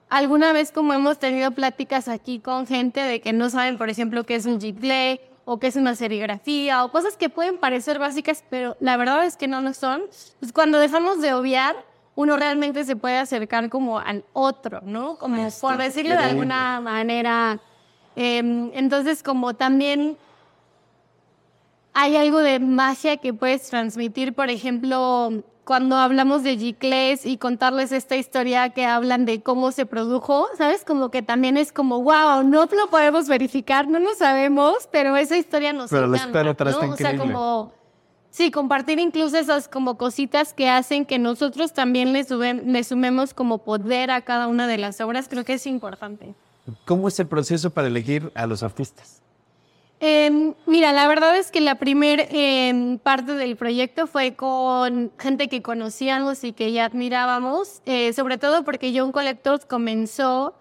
alguna 0.09 0.53
vez 0.53 0.71
como 0.71 0.93
hemos 0.93 1.19
tenido 1.19 1.51
pláticas 1.51 2.07
aquí 2.07 2.39
con 2.39 2.67
gente 2.67 3.01
de 3.01 3.21
que 3.21 3.33
no 3.33 3.49
saben, 3.49 3.77
por 3.77 3.89
ejemplo, 3.89 4.23
qué 4.23 4.35
es 4.35 4.45
un 4.45 4.59
Gplay 4.59 5.19
o 5.45 5.59
qué 5.59 5.67
es 5.67 5.75
una 5.75 5.95
serigrafía 5.95 6.83
o 6.83 6.91
cosas 6.91 7.17
que 7.17 7.29
pueden 7.29 7.57
parecer 7.57 7.99
básicas, 7.99 8.43
pero 8.49 8.75
la 8.79 8.97
verdad 8.97 9.25
es 9.25 9.37
que 9.37 9.47
no 9.47 9.61
lo 9.61 9.73
son. 9.73 10.03
Pues 10.39 10.51
cuando 10.51 10.79
dejamos 10.79 11.21
de 11.21 11.33
obviar, 11.33 11.75
uno 12.15 12.35
realmente 12.37 12.83
se 12.83 12.95
puede 12.95 13.17
acercar 13.17 13.69
como 13.69 13.99
al 13.99 14.23
otro, 14.33 14.81
¿no? 14.83 15.17
Como 15.17 15.49
por 15.61 15.77
decirlo 15.77 16.15
de 16.15 16.23
alguna 16.23 16.81
manera. 16.81 17.59
Em, 18.15 18.71
entonces, 18.73 19.21
como 19.21 19.53
también 19.53 20.17
hay 21.99 22.15
algo 22.15 22.37
de 22.41 22.59
magia 22.59 23.17
que 23.17 23.33
puedes 23.33 23.71
transmitir, 23.71 24.35
por 24.35 24.51
ejemplo, 24.51 25.43
cuando 25.63 25.95
hablamos 25.95 26.43
de 26.43 26.55
Gicles 26.55 27.25
y 27.25 27.37
contarles 27.37 27.91
esta 27.91 28.15
historia 28.15 28.69
que 28.69 28.85
hablan 28.85 29.25
de 29.25 29.41
cómo 29.41 29.71
se 29.71 29.87
produjo, 29.87 30.45
¿sabes? 30.59 30.85
Como 30.85 31.09
que 31.09 31.23
también 31.23 31.57
es 31.57 31.71
como, 31.71 32.03
wow, 32.03 32.43
no 32.43 32.65
lo 32.65 32.87
podemos 32.91 33.27
verificar, 33.27 33.87
no 33.87 33.97
lo 33.97 34.13
sabemos, 34.13 34.87
pero 34.91 35.15
esa 35.15 35.37
historia 35.37 35.73
nos 35.73 35.89
pero 35.89 36.05
encanta, 36.05 36.43
la 36.43 36.71
¿no? 36.71 36.91
O 36.91 36.95
sea, 36.95 37.17
como, 37.17 37.73
sí, 38.29 38.51
compartir 38.51 38.99
incluso 38.99 39.35
esas 39.35 39.67
como 39.67 39.97
cositas 39.97 40.53
que 40.53 40.69
hacen 40.69 41.03
que 41.03 41.17
nosotros 41.17 41.73
también 41.73 42.13
le, 42.13 42.23
suben, 42.25 42.73
le 42.73 42.83
sumemos 42.83 43.33
como 43.33 43.63
poder 43.63 44.11
a 44.11 44.21
cada 44.21 44.47
una 44.47 44.67
de 44.67 44.77
las 44.77 45.01
obras, 45.01 45.27
creo 45.27 45.43
que 45.43 45.53
es 45.53 45.65
importante. 45.65 46.35
¿Cómo 46.85 47.07
es 47.07 47.19
el 47.19 47.25
proceso 47.25 47.71
para 47.71 47.87
elegir 47.87 48.31
a 48.35 48.45
los 48.45 48.61
artistas? 48.61 49.23
Eh, 49.99 50.53
mira, 50.67 50.93
la 50.93 51.07
verdad 51.07 51.35
es 51.37 51.49
que 51.49 51.59
la 51.59 51.75
primera 51.75 52.23
eh, 52.29 52.99
parte 53.01 53.33
del 53.33 53.55
proyecto 53.55 54.05
fue 54.05 54.35
con 54.35 55.11
gente 55.17 55.47
que 55.47 55.63
conocíamos 55.63 56.43
y 56.43 56.53
que 56.53 56.71
ya 56.71 56.85
admirábamos, 56.85 57.81
eh, 57.87 58.13
sobre 58.13 58.37
todo 58.37 58.63
porque 58.63 58.93
John 58.95 59.11
Collectors 59.11 59.65
comenzó 59.65 60.53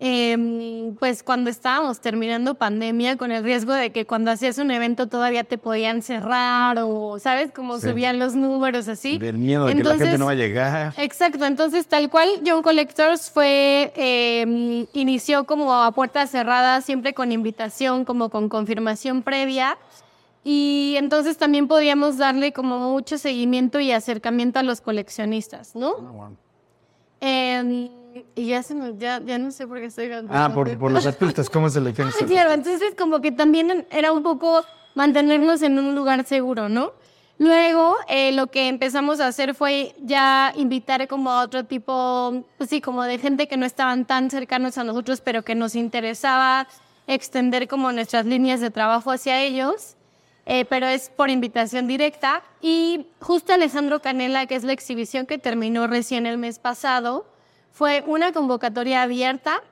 eh, 0.00 0.92
pues 1.00 1.22
cuando 1.24 1.50
estábamos 1.50 2.00
terminando 2.00 2.54
pandemia 2.54 3.16
con 3.16 3.32
el 3.32 3.42
riesgo 3.42 3.72
de 3.72 3.90
que 3.90 4.06
cuando 4.06 4.30
hacías 4.30 4.58
un 4.58 4.70
evento 4.70 5.08
todavía 5.08 5.42
te 5.42 5.58
podían 5.58 6.02
cerrar 6.02 6.78
o, 6.80 7.18
¿sabes? 7.18 7.50
Como 7.52 7.78
Sí. 7.78 7.88
subían 7.88 8.18
los 8.20 8.34
números 8.36 8.86
así. 8.86 9.18
Del 9.18 9.38
miedo 9.38 9.66
de 9.66 9.74
que 9.74 9.82
la 9.82 9.96
gente 9.96 10.16
no 10.18 10.26
va 10.26 10.32
a 10.32 10.34
llegar. 10.36 10.94
Exacto, 10.98 11.44
entonces 11.44 11.86
tal 11.88 12.08
cual 12.10 12.28
John 12.46 12.62
Collectors 12.62 13.28
fue, 13.30 13.92
eh, 13.96 14.86
inició 14.92 15.44
como 15.44 15.74
a 15.74 15.90
puertas 15.90 16.30
cerradas, 16.30 16.84
siempre 16.84 17.12
con 17.12 17.32
invitación, 17.32 18.04
como 18.04 18.28
con 18.30 18.48
confirmación 18.48 19.22
previa. 19.22 19.78
Y 20.44 20.94
entonces 20.96 21.36
también 21.36 21.66
podíamos 21.66 22.16
darle 22.16 22.52
como 22.52 22.78
mucho 22.92 23.18
seguimiento 23.18 23.80
y 23.80 23.90
acercamiento 23.90 24.60
a 24.60 24.62
los 24.62 24.80
coleccionistas, 24.80 25.74
¿no? 25.74 26.30
Eh, 27.20 27.90
y 28.34 28.46
ya, 28.46 28.62
se 28.62 28.74
me- 28.74 28.96
ya, 28.98 29.20
ya 29.24 29.38
no 29.38 29.50
sé 29.50 29.66
por 29.66 29.78
qué 29.78 29.86
estoy 29.86 30.10
Ah, 30.30 30.50
por, 30.52 30.76
por 30.78 30.90
los 30.90 31.06
artistas, 31.06 31.48
¿cómo 31.50 31.68
se 31.70 31.78
elegían? 31.78 32.08
Ah, 32.08 32.24
claro, 32.26 32.52
entonces 32.52 32.94
como 32.96 33.20
que 33.20 33.32
también 33.32 33.86
era 33.90 34.12
un 34.12 34.22
poco 34.22 34.64
mantenernos 34.94 35.62
en 35.62 35.78
un 35.78 35.94
lugar 35.94 36.24
seguro, 36.24 36.68
¿no? 36.68 36.92
Luego 37.40 37.94
eh, 38.08 38.32
lo 38.32 38.48
que 38.48 38.66
empezamos 38.66 39.20
a 39.20 39.28
hacer 39.28 39.54
fue 39.54 39.94
ya 40.02 40.52
invitar 40.56 41.06
como 41.06 41.30
a 41.30 41.42
otro 41.42 41.64
tipo, 41.64 42.44
pues 42.56 42.68
sí, 42.68 42.80
como 42.80 43.04
de 43.04 43.18
gente 43.18 43.46
que 43.46 43.56
no 43.56 43.64
estaban 43.64 44.06
tan 44.06 44.28
cercanos 44.28 44.76
a 44.76 44.82
nosotros, 44.82 45.20
pero 45.20 45.44
que 45.44 45.54
nos 45.54 45.76
interesaba 45.76 46.66
extender 47.06 47.68
como 47.68 47.92
nuestras 47.92 48.26
líneas 48.26 48.60
de 48.60 48.70
trabajo 48.70 49.12
hacia 49.12 49.40
ellos, 49.40 49.94
eh, 50.46 50.64
pero 50.64 50.86
es 50.88 51.10
por 51.10 51.30
invitación 51.30 51.86
directa. 51.86 52.42
Y 52.60 53.06
justo 53.20 53.52
Alejandro 53.52 54.00
Canela, 54.02 54.46
que 54.46 54.56
es 54.56 54.64
la 54.64 54.72
exhibición 54.72 55.24
que 55.26 55.38
terminó 55.38 55.86
recién 55.86 56.26
el 56.26 56.38
mes 56.38 56.58
pasado, 56.58 57.24
fue 57.72 58.02
una 58.06 58.32
convocatoria 58.32 59.02
abierta 59.02 59.62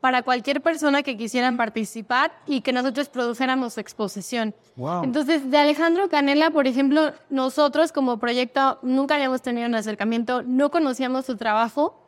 para 0.00 0.22
cualquier 0.22 0.62
persona 0.62 1.02
que 1.02 1.16
quisiera 1.16 1.52
participar 1.52 2.32
y 2.46 2.62
que 2.62 2.72
nosotros 2.72 3.08
produjéramos 3.08 3.74
su 3.74 3.80
exposición. 3.80 4.54
Wow. 4.76 5.04
Entonces, 5.04 5.50
de 5.50 5.58
Alejandro 5.58 6.08
Canela, 6.08 6.50
por 6.50 6.66
ejemplo, 6.66 7.12
nosotros 7.28 7.92
como 7.92 8.18
proyecto 8.18 8.78
nunca 8.82 9.16
habíamos 9.16 9.42
tenido 9.42 9.68
un 9.68 9.74
acercamiento, 9.74 10.42
no 10.42 10.70
conocíamos 10.70 11.26
su 11.26 11.36
trabajo. 11.36 12.00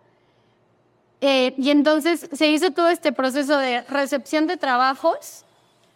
Eh, 1.21 1.55
y 1.59 1.71
entonces 1.71 2.29
se 2.33 2.49
hizo 2.49 2.73
todo 2.73 2.89
este 2.89 3.13
proceso 3.13 3.59
de 3.59 3.83
recepción 3.83 4.47
de 4.47 4.57
trabajos. 4.57 5.45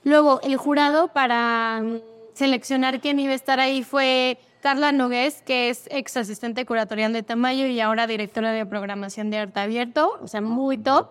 Luego, 0.05 0.41
el 0.43 0.57
jurado 0.57 1.09
para 1.09 1.81
mm, 1.83 1.97
seleccionar 2.35 3.01
quién 3.01 3.19
iba 3.19 3.33
a 3.33 3.37
estar 3.37 3.59
ahí 3.59 3.83
fue 3.83 4.39
Carla 4.67 4.91
Nogués, 4.91 5.43
que 5.47 5.69
es 5.71 5.87
ex 5.93 6.17
asistente 6.17 6.67
curatorial 6.67 7.13
de 7.13 7.23
Tamayo 7.23 7.69
y 7.69 7.79
ahora 7.79 8.09
directora 8.09 8.51
de 8.51 8.67
programación 8.67 9.31
de 9.31 9.39
Arte 9.39 9.61
Abierto, 9.61 10.19
o 10.21 10.27
sea, 10.27 10.41
muy 10.41 10.77
top. 10.77 11.07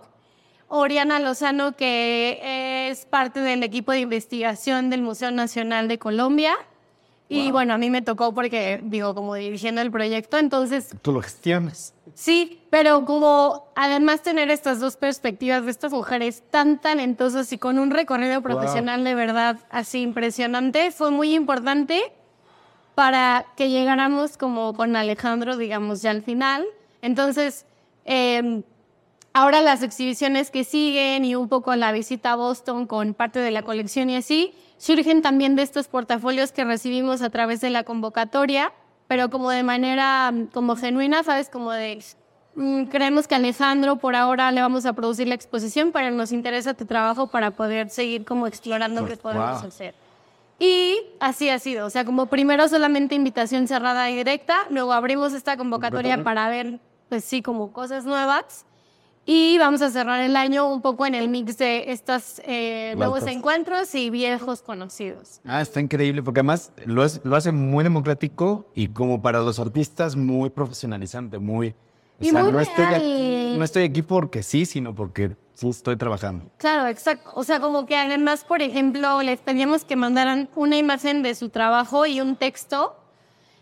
Oriana 0.68 1.22
Lozano, 1.22 1.74
que 1.78 2.90
es 2.90 3.06
parte 3.06 3.40
del 3.40 3.64
equipo 3.64 3.94
de 3.94 4.02
investigación 4.02 4.90
del 4.90 5.04
Museo 5.04 5.32
Nacional 5.32 5.88
de 5.88 5.98
Colombia. 5.98 6.54
Y 7.30 7.52
bueno, 7.52 7.74
a 7.74 7.78
mí 7.78 7.90
me 7.90 8.02
tocó 8.02 8.34
porque, 8.34 8.82
digo, 8.84 9.16
como 9.16 9.36
dirigiendo 9.36 9.80
el 9.80 9.90
proyecto, 9.90 10.38
entonces 10.38 10.90
Tú 11.02 11.14
lo 11.14 11.22
gestionas. 11.22 11.94
Sí, 12.14 12.62
pero 12.70 13.06
como 13.06 13.70
además 13.78 14.22
tener 14.22 14.52
estas 14.52 14.82
dos 14.82 14.98
perspectivas 14.98 15.64
de 15.64 15.72
estas 15.72 15.94
mujeres 15.94 16.44
tan 16.52 16.82
talentosas 16.82 17.54
y 17.54 17.58
con 17.58 17.80
un 17.80 17.92
recorrido 17.92 18.42
profesional 18.42 19.06
de 19.06 19.16
verdad 19.16 19.60
así 19.70 20.02
impresionante, 20.02 20.92
fue 20.92 21.10
muy 21.10 21.34
importante 21.34 22.12
para 22.96 23.46
que 23.58 23.70
llegáramos 23.70 24.38
como 24.38 24.74
con 24.74 24.96
Alejandro, 24.96 25.58
digamos, 25.58 26.02
ya 26.02 26.12
al 26.12 26.24
final. 26.24 26.66
Entonces, 27.02 27.66
eh, 28.06 28.64
ahora 29.34 29.62
las 29.62 29.84
exhibiciones 29.84 30.50
que 30.50 30.64
siguen 30.64 31.26
y 31.26 31.36
un 31.36 31.50
poco 31.50 31.76
la 31.76 31.92
visita 31.92 32.32
a 32.32 32.36
Boston 32.36 32.88
con 32.88 33.14
parte 33.14 33.40
de 33.40 33.52
la 33.52 33.64
colección 33.64 34.10
y 34.10 34.16
así, 34.16 34.54
surgen 34.78 35.22
también 35.22 35.58
de 35.58 35.62
estos 35.62 35.88
portafolios 35.90 36.54
que 36.54 36.64
recibimos 36.64 37.22
a 37.22 37.30
través 37.30 37.60
de 37.60 37.70
la 37.70 37.84
convocatoria, 37.84 38.72
pero 39.08 39.30
como 39.30 39.52
de 39.52 39.64
manera 39.64 40.32
mm, 40.32 40.48
como 40.48 40.78
genuina, 40.78 41.22
¿sabes? 41.24 41.50
Como 41.50 41.72
de, 41.72 42.02
mm, 42.56 42.86
creemos 42.86 43.28
que 43.28 43.36
Alejandro 43.36 43.98
por 43.98 44.16
ahora 44.16 44.52
le 44.54 44.62
vamos 44.62 44.86
a 44.86 44.94
producir 44.94 45.28
la 45.28 45.36
exposición, 45.36 45.92
pero 45.92 46.12
nos 46.12 46.32
interesa 46.32 46.74
tu 46.74 46.86
trabajo 46.86 47.28
para 47.28 47.52
poder 47.52 47.90
seguir 47.90 48.24
como 48.24 48.48
explorando 48.48 49.02
Pues, 49.02 49.14
qué 49.14 49.18
podemos 49.18 49.60
wow. 49.60 49.68
hacer. 49.68 50.05
Y 50.60 50.98
así 51.20 51.50
ha 51.50 51.60
sido, 51.60 51.86
o 51.86 51.90
sea, 51.90 52.06
como 52.06 52.28
primero 52.28 52.68
solamente 52.70 53.14
invitación 53.16 53.68
cerrada 53.68 54.10
y 54.10 54.16
directa, 54.16 54.56
luego 54.70 54.94
abrimos 54.94 55.34
esta 55.34 55.58
convocatoria 55.58 56.24
para 56.24 56.48
ver, 56.50 56.80
pues 57.10 57.26
sí, 57.26 57.42
como 57.42 57.74
cosas 57.74 58.06
nuevas. 58.06 58.66
Y 59.28 59.58
vamos 59.58 59.82
a 59.82 59.90
cerrar 59.90 60.22
el 60.22 60.36
año 60.38 60.72
un 60.72 60.82
poco 60.84 61.06
en 61.08 61.16
el 61.16 61.30
mix 61.30 61.58
de 61.58 61.92
estos 61.92 62.42
eh, 62.46 62.94
nuevos 62.96 63.26
encuentros 63.26 63.94
y 63.96 64.12
viejos 64.12 64.62
conocidos. 64.62 65.42
Ah, 65.46 65.62
está 65.62 65.82
increíble, 65.82 66.22
porque 66.22 66.42
además 66.42 66.72
lo, 66.86 67.04
es- 67.04 67.20
lo 67.24 67.36
hace 67.36 67.52
muy 67.52 67.84
democrático 67.84 68.68
y 68.76 68.88
como 68.90 69.22
para 69.24 69.40
los 69.42 69.60
artistas 69.60 70.16
muy 70.16 70.52
profesionalizante, 70.52 71.40
muy... 71.40 71.70
O 72.22 72.24
Y 72.24 72.30
sea, 72.30 72.44
muy 72.44 72.52
no, 72.54 72.60
estoy 72.62 72.86
real. 72.86 72.96
aquí, 73.02 73.56
no 73.58 73.64
estoy 73.66 73.84
aquí 73.84 74.04
porque 74.04 74.44
sí, 74.44 74.66
sino 74.68 74.94
porque 74.94 75.36
sí 75.56 75.70
estoy 75.70 75.96
trabajando. 75.96 76.46
Claro, 76.58 76.88
exacto. 76.88 77.32
O 77.34 77.44
sea, 77.44 77.60
como 77.60 77.86
que 77.86 77.96
además, 77.96 78.44
por 78.44 78.62
ejemplo, 78.62 79.22
les 79.24 79.40
pedíamos 79.40 79.84
que 79.84 79.96
mandaran 79.96 80.50
una 80.56 80.78
imagen 80.78 81.24
de 81.24 81.34
su 81.34 81.50
trabajo 81.50 82.06
y 82.06 82.22
un 82.22 82.36
texto 82.36 82.96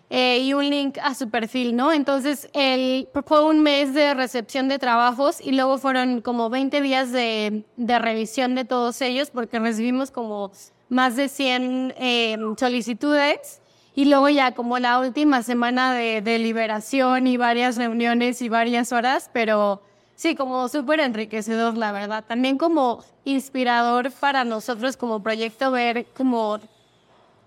eh, 0.09 0.39
y 0.39 0.53
un 0.53 0.69
link 0.69 0.97
a 1.01 1.15
su 1.15 1.29
perfil, 1.29 1.75
¿no? 1.75 1.93
Entonces, 1.93 2.49
el, 2.53 3.07
fue 3.25 3.45
un 3.45 3.61
mes 3.61 3.93
de 3.93 4.13
recepción 4.13 4.67
de 4.67 4.77
trabajos 4.79 5.39
y 5.39 5.53
luego 5.53 5.77
fueron 5.77 6.21
como 6.21 6.49
20 6.49 6.81
días 6.81 7.11
de, 7.11 7.63
de 7.77 7.99
revisión 7.99 8.55
de 8.55 8.65
todos 8.65 9.01
ellos 9.01 9.31
porque 9.31 9.59
recibimos 9.59 10.11
como 10.11 10.51
más 10.89 11.15
de 11.15 11.29
100 11.29 11.95
eh, 11.97 12.37
solicitudes 12.57 13.61
y 13.95 14.05
luego 14.05 14.29
ya 14.29 14.53
como 14.53 14.79
la 14.79 14.99
última 14.99 15.43
semana 15.43 15.93
de 15.93 16.21
deliberación 16.21 17.27
y 17.27 17.37
varias 17.37 17.77
reuniones 17.77 18.41
y 18.41 18.49
varias 18.49 18.91
horas, 18.91 19.29
pero 19.33 19.81
sí, 20.15 20.35
como 20.35 20.67
súper 20.67 20.99
enriquecedor, 20.99 21.77
la 21.77 21.91
verdad. 21.91 22.23
También 22.27 22.57
como 22.57 23.03
inspirador 23.25 24.11
para 24.11 24.43
nosotros 24.43 24.97
como 24.97 25.21
proyecto 25.21 25.71
ver 25.71 26.05
como 26.15 26.59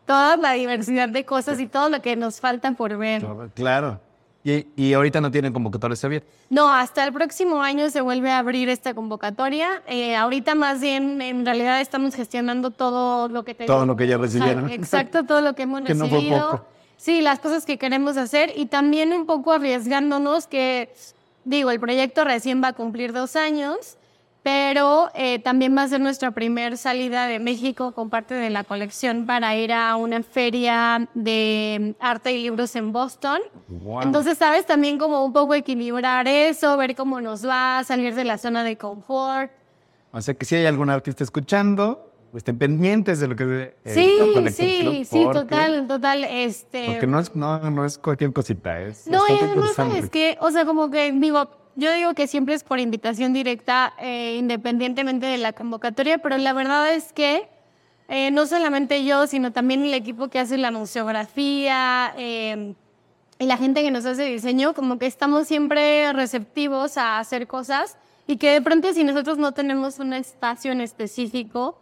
toda 0.06 0.36
la 0.36 0.52
diversidad 0.52 1.08
de 1.08 1.24
cosas 1.24 1.58
y 1.60 1.66
todo 1.66 1.88
lo 1.88 2.00
que 2.02 2.16
nos 2.16 2.40
falta 2.40 2.70
por 2.72 2.96
ver. 2.96 3.26
Claro. 3.54 4.00
Y, 4.44 4.64
y 4.76 4.92
ahorita 4.92 5.20
no 5.20 5.32
tienen 5.32 5.52
convocatorias 5.52 6.04
abiertas. 6.04 6.30
No, 6.50 6.72
hasta 6.72 7.04
el 7.04 7.12
próximo 7.12 7.60
año 7.62 7.90
se 7.90 8.00
vuelve 8.00 8.30
a 8.30 8.38
abrir 8.38 8.68
esta 8.68 8.94
convocatoria. 8.94 9.82
Eh, 9.88 10.14
ahorita 10.14 10.54
más 10.54 10.80
bien, 10.80 11.20
en 11.20 11.44
realidad 11.44 11.80
estamos 11.80 12.14
gestionando 12.14 12.70
todo 12.70 13.26
lo 13.28 13.44
que 13.44 13.54
Todo 13.54 13.66
tenemos. 13.66 13.86
lo 13.88 13.96
que 13.96 14.06
ya 14.06 14.16
recibieron. 14.18 14.70
Exacto, 14.70 15.24
todo 15.24 15.40
lo 15.40 15.54
que 15.56 15.62
hemos 15.64 15.80
Que 15.84 15.94
no 15.94 16.06
fue 16.06 16.18
recibido. 16.18 16.50
poco. 16.52 16.66
Sí, 16.96 17.20
las 17.22 17.40
cosas 17.40 17.66
que 17.66 17.76
queremos 17.76 18.16
hacer 18.16 18.52
y 18.54 18.66
también 18.66 19.12
un 19.12 19.26
poco 19.26 19.52
arriesgándonos 19.52 20.46
que, 20.46 20.94
digo, 21.46 21.70
el 21.70 21.80
proyecto 21.80 22.24
recién 22.24 22.62
va 22.62 22.68
a 22.68 22.72
cumplir 22.74 23.12
dos 23.12 23.36
años, 23.36 23.96
pero 24.42 25.10
eh, 25.14 25.38
también 25.38 25.76
va 25.76 25.82
a 25.82 25.88
ser 25.88 26.00
nuestra 26.00 26.32
primera 26.32 26.76
salida 26.76 27.26
de 27.26 27.38
México 27.38 27.92
con 27.92 28.10
parte 28.10 28.34
de 28.34 28.50
la 28.50 28.64
colección 28.64 29.26
para 29.26 29.56
ir 29.56 29.72
a 29.72 29.96
una 29.96 30.22
feria 30.22 31.08
de 31.14 31.94
arte 31.98 32.32
y 32.32 32.42
libros 32.42 32.76
en 32.76 32.92
Boston. 32.92 33.40
Wow. 33.68 34.02
Entonces, 34.02 34.38
sabes, 34.38 34.66
también 34.66 34.98
como 34.98 35.24
un 35.24 35.32
poco 35.32 35.54
equilibrar 35.54 36.28
eso, 36.28 36.76
ver 36.76 36.94
cómo 36.94 37.20
nos 37.20 37.46
va, 37.46 37.82
salir 37.84 38.14
de 38.14 38.24
la 38.24 38.38
zona 38.38 38.62
de 38.62 38.76
confort. 38.76 39.50
O 40.12 40.20
sea 40.20 40.34
que 40.34 40.44
si 40.44 40.54
hay 40.56 40.66
algún 40.66 40.90
artista 40.90 41.24
escuchando, 41.24 42.05
pues 42.36 42.42
estén 42.42 42.58
pendientes 42.58 43.18
de 43.18 43.28
lo 43.28 43.34
que... 43.34 43.74
eh, 43.82 43.94
Sí, 43.94 44.50
sí, 44.50 45.04
sí, 45.06 45.26
total, 45.32 45.86
total. 45.88 46.22
Este, 46.22 46.84
Porque 46.84 47.06
no 47.06 47.18
es, 47.18 47.34
no, 47.34 47.70
no 47.70 47.82
es 47.82 47.96
cualquier 47.96 48.30
cosita, 48.34 48.78
es 48.78 49.06
No, 49.06 49.22
además, 49.22 49.54
interesante. 49.54 49.94
¿sabes 49.94 50.10
qué? 50.10 50.36
O 50.42 50.50
sea, 50.50 50.66
como 50.66 50.90
que 50.90 51.10
digo, 51.12 51.48
yo 51.76 51.94
digo 51.94 52.12
que 52.12 52.26
siempre 52.26 52.54
es 52.54 52.62
por 52.62 52.78
invitación 52.78 53.32
directa, 53.32 53.94
eh, 53.98 54.36
independientemente 54.38 55.24
de 55.24 55.38
la 55.38 55.54
convocatoria, 55.54 56.18
pero 56.18 56.36
la 56.36 56.52
verdad 56.52 56.92
es 56.92 57.14
que 57.14 57.48
eh, 58.10 58.30
no 58.32 58.44
solamente 58.44 59.02
yo, 59.06 59.26
sino 59.26 59.50
también 59.50 59.82
el 59.86 59.94
equipo 59.94 60.28
que 60.28 60.38
hace 60.38 60.58
la 60.58 60.70
museografía 60.70 62.12
eh, 62.18 62.74
y 63.38 63.46
la 63.46 63.56
gente 63.56 63.80
que 63.80 63.90
nos 63.90 64.04
hace 64.04 64.24
diseño, 64.24 64.74
como 64.74 64.98
que 64.98 65.06
estamos 65.06 65.48
siempre 65.48 66.12
receptivos 66.12 66.98
a 66.98 67.18
hacer 67.18 67.46
cosas 67.46 67.96
y 68.26 68.36
que 68.36 68.50
de 68.50 68.60
pronto 68.60 68.92
si 68.92 69.04
nosotros 69.04 69.38
no 69.38 69.52
tenemos 69.52 70.00
un 70.00 70.12
espacio 70.12 70.72
en 70.72 70.82
específico, 70.82 71.78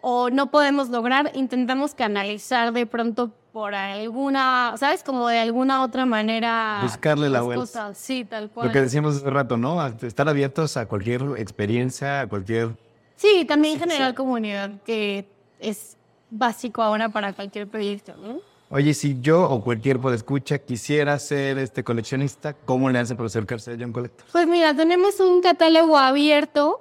o 0.00 0.30
no 0.30 0.50
podemos 0.50 0.88
lograr, 0.88 1.30
intentamos 1.34 1.94
canalizar 1.94 2.72
de 2.72 2.86
pronto 2.86 3.30
por 3.52 3.74
alguna, 3.74 4.74
¿sabes? 4.76 5.02
Como 5.02 5.28
de 5.28 5.38
alguna 5.38 5.82
otra 5.82 6.06
manera. 6.06 6.80
Buscarle 6.82 7.28
la 7.28 7.42
vuelta. 7.42 7.94
Sí, 7.94 8.24
tal 8.24 8.50
cual. 8.50 8.68
Lo 8.68 8.72
que 8.72 8.80
decíamos 8.80 9.16
hace 9.16 9.30
rato, 9.30 9.56
¿no? 9.56 9.84
Estar 9.86 10.28
abiertos 10.28 10.76
a 10.76 10.86
cualquier 10.86 11.22
experiencia, 11.36 12.20
a 12.22 12.26
cualquier... 12.28 12.76
Sí, 13.16 13.44
también 13.44 13.78
generar 13.78 14.14
comunidad, 14.14 14.70
que 14.84 15.28
es 15.58 15.96
básico 16.30 16.82
ahora 16.82 17.08
para 17.08 17.32
cualquier 17.32 17.66
proyecto, 17.66 18.14
¿no? 18.16 18.38
Oye, 18.72 18.94
si 18.94 19.20
yo 19.20 19.50
o 19.50 19.64
cualquier 19.64 19.98
escucha 20.14 20.58
quisiera 20.58 21.18
ser 21.18 21.58
este 21.58 21.82
coleccionista, 21.82 22.54
¿cómo 22.54 22.88
le 22.88 23.00
hacen 23.00 23.16
para 23.16 23.26
acercarse 23.26 23.72
a 23.72 23.76
John 23.78 23.92
Collector? 23.92 24.24
Pues 24.30 24.46
mira, 24.46 24.72
tenemos 24.74 25.18
un 25.18 25.42
catálogo 25.42 25.98
abierto 25.98 26.80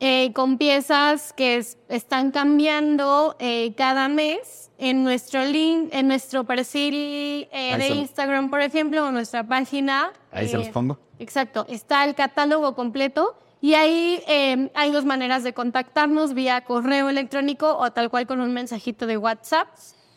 eh, 0.00 0.32
con 0.34 0.58
piezas 0.58 1.32
que 1.32 1.56
es- 1.56 1.78
están 1.88 2.30
cambiando 2.30 3.36
eh, 3.38 3.74
cada 3.76 4.08
mes 4.08 4.70
en 4.78 5.04
nuestro 5.04 5.44
link, 5.44 5.88
en 5.92 6.08
nuestro 6.08 6.44
perfil 6.44 7.48
eh, 7.50 7.76
de 7.78 7.88
Instagram, 7.88 8.50
por 8.50 8.60
ejemplo, 8.60 9.06
o 9.06 9.10
nuestra 9.12 9.44
página. 9.44 10.12
Ahí 10.32 10.48
se 10.48 10.58
los 10.58 10.66
eh, 10.66 10.70
pongo. 10.72 10.98
Exacto, 11.18 11.64
está 11.68 12.04
el 12.04 12.14
catálogo 12.14 12.74
completo 12.74 13.38
y 13.62 13.72
ahí 13.74 14.22
eh, 14.28 14.70
hay 14.74 14.90
dos 14.92 15.06
maneras 15.06 15.42
de 15.44 15.54
contactarnos 15.54 16.34
vía 16.34 16.60
correo 16.62 17.08
electrónico 17.08 17.76
o 17.78 17.90
tal 17.90 18.10
cual 18.10 18.26
con 18.26 18.40
un 18.40 18.52
mensajito 18.52 19.06
de 19.06 19.16
WhatsApp. 19.16 19.68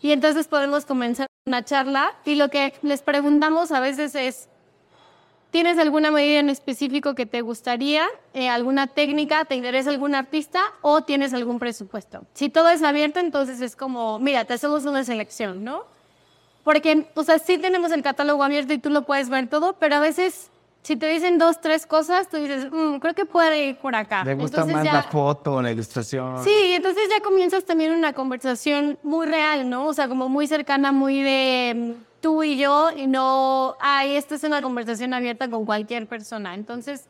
Y 0.02 0.12
entonces 0.12 0.48
podemos 0.48 0.86
comenzar 0.86 1.28
una 1.46 1.64
charla 1.64 2.12
y 2.26 2.36
lo 2.36 2.50
que 2.50 2.74
les 2.82 3.02
preguntamos 3.02 3.72
a 3.72 3.80
veces 3.80 4.14
es, 4.16 4.50
¿tienes 5.52 5.78
alguna 5.78 6.12
medida 6.12 6.40
en 6.40 6.50
específico 6.50 7.16
que 7.16 7.26
te 7.26 7.42
gustaría? 7.42 8.06
Eh, 8.34 8.50
¿Alguna 8.50 8.88
técnica? 8.88 9.46
¿Te 9.46 9.56
interesa 9.56 9.90
algún 9.90 10.16
artista? 10.16 10.60
¿O 10.82 11.02
tienes 11.02 11.34
algún 11.34 11.60
presupuesto? 11.60 12.22
Si 12.34 12.50
todo 12.50 12.70
es 12.70 12.84
abierto, 12.84 13.20
entonces 13.20 13.62
es 13.62 13.76
como, 13.76 14.20
mira, 14.20 14.46
te 14.46 14.54
hacemos 14.54 14.86
una 14.86 15.04
selección, 15.04 15.64
¿no? 15.64 15.84
Porque, 16.64 17.08
o 17.16 17.24
sea, 17.24 17.40
sí 17.40 17.58
tenemos 17.58 17.92
el 17.92 18.04
catálogo 18.04 18.44
abierto 18.44 18.74
y 18.74 18.78
tú 18.78 18.90
lo 18.90 19.04
puedes 19.04 19.30
ver 19.30 19.48
todo, 19.48 19.74
pero 19.74 19.96
a 19.96 20.00
veces, 20.00 20.52
si 20.84 20.96
te 20.96 21.08
dicen 21.08 21.38
dos, 21.40 21.60
tres 21.62 21.86
cosas, 21.86 22.30
tú 22.30 22.38
dices, 22.38 22.68
"Mm, 22.72 22.98
creo 22.98 23.14
que 23.16 23.26
puede 23.26 23.66
ir 23.68 23.78
por 23.78 23.96
acá. 23.96 24.24
Me 24.24 24.36
gusta 24.36 24.58
Entonces 24.62 24.76
más 24.76 24.86
ya- 24.86 24.94
la 24.94 25.04
foto, 25.04 25.62
la 25.62 25.72
ilustración. 25.72 26.44
Sí, 26.44 26.52
entonces 26.74 27.04
ya 27.10 27.22
comienzas 27.24 27.64
también 27.66 27.92
una 27.94 28.14
conversación 28.14 29.00
muy 29.04 29.26
real, 29.26 29.70
¿no? 29.70 29.88
O 29.88 29.94
sea, 29.94 30.08
como 30.08 30.30
muy 30.30 30.48
cercana, 30.48 30.92
muy 30.92 31.22
de 31.24 31.96
mm, 31.98 32.09
tú 32.22 32.44
y 32.44 32.58
yo, 32.58 32.90
y 32.96 33.08
no, 33.08 33.76
ay, 33.80 34.16
esta 34.16 34.36
es 34.36 34.44
una 34.44 34.62
conversación 34.62 35.14
abierta 35.14 35.50
con 35.50 35.66
cualquier 35.66 36.08
persona. 36.08 36.54
Entonces, 36.56 37.08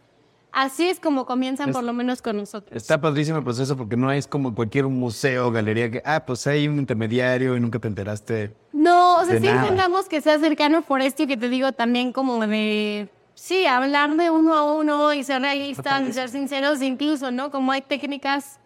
así 0.51 0.87
es 0.89 0.99
como 0.99 1.25
comienzan 1.25 1.69
Es- 1.69 1.75
por 1.75 1.83
lo 1.83 1.93
menos 1.93 2.21
con 2.21 2.37
nosotros. 2.37 2.75
Está 2.75 2.99
padrísimo 2.99 3.37
el 3.37 3.43
proceso 3.43 3.75
porque 3.77 3.95
no 3.97 4.11
es 4.11 4.27
como 4.27 4.53
cualquier 4.55 4.85
museo 4.87 5.47
o 5.47 5.51
galería 5.51 5.89
que, 5.91 6.01
ah, 6.05 6.23
pues 6.25 6.45
hay 6.47 6.67
un 6.67 6.79
intermediario 6.79 7.55
y 7.55 7.59
nunca 7.59 7.79
te 7.79 7.87
enteraste. 7.87 8.53
No, 8.73 9.17
o 9.17 9.25
sea, 9.25 9.35
De 9.35 9.41
sí 9.41 9.47
nada. 9.47 9.61
intentamos 9.63 10.07
que 10.07 10.21
sea 10.21 10.39
cercano 10.39 10.81
por 10.83 11.01
esto 11.01 11.23
y 11.23 11.27
que 11.27 11.37
te 11.37 11.49
digo 11.49 11.71
también 11.71 12.11
como 12.13 12.45
de, 12.45 13.09
sí, 13.35 13.65
hablar 13.65 14.15
de 14.15 14.29
uno 14.29 14.53
a 14.53 14.73
uno 14.73 15.13
y 15.13 15.23
ser 15.23 15.41
realistas 15.41 16.01
y 16.07 16.13
ser 16.13 16.29
sinceros 16.29 16.81
incluso, 16.81 17.31
¿no? 17.31 17.51
Como 17.51 17.71
hay 17.71 17.81
técnicas 17.81 18.59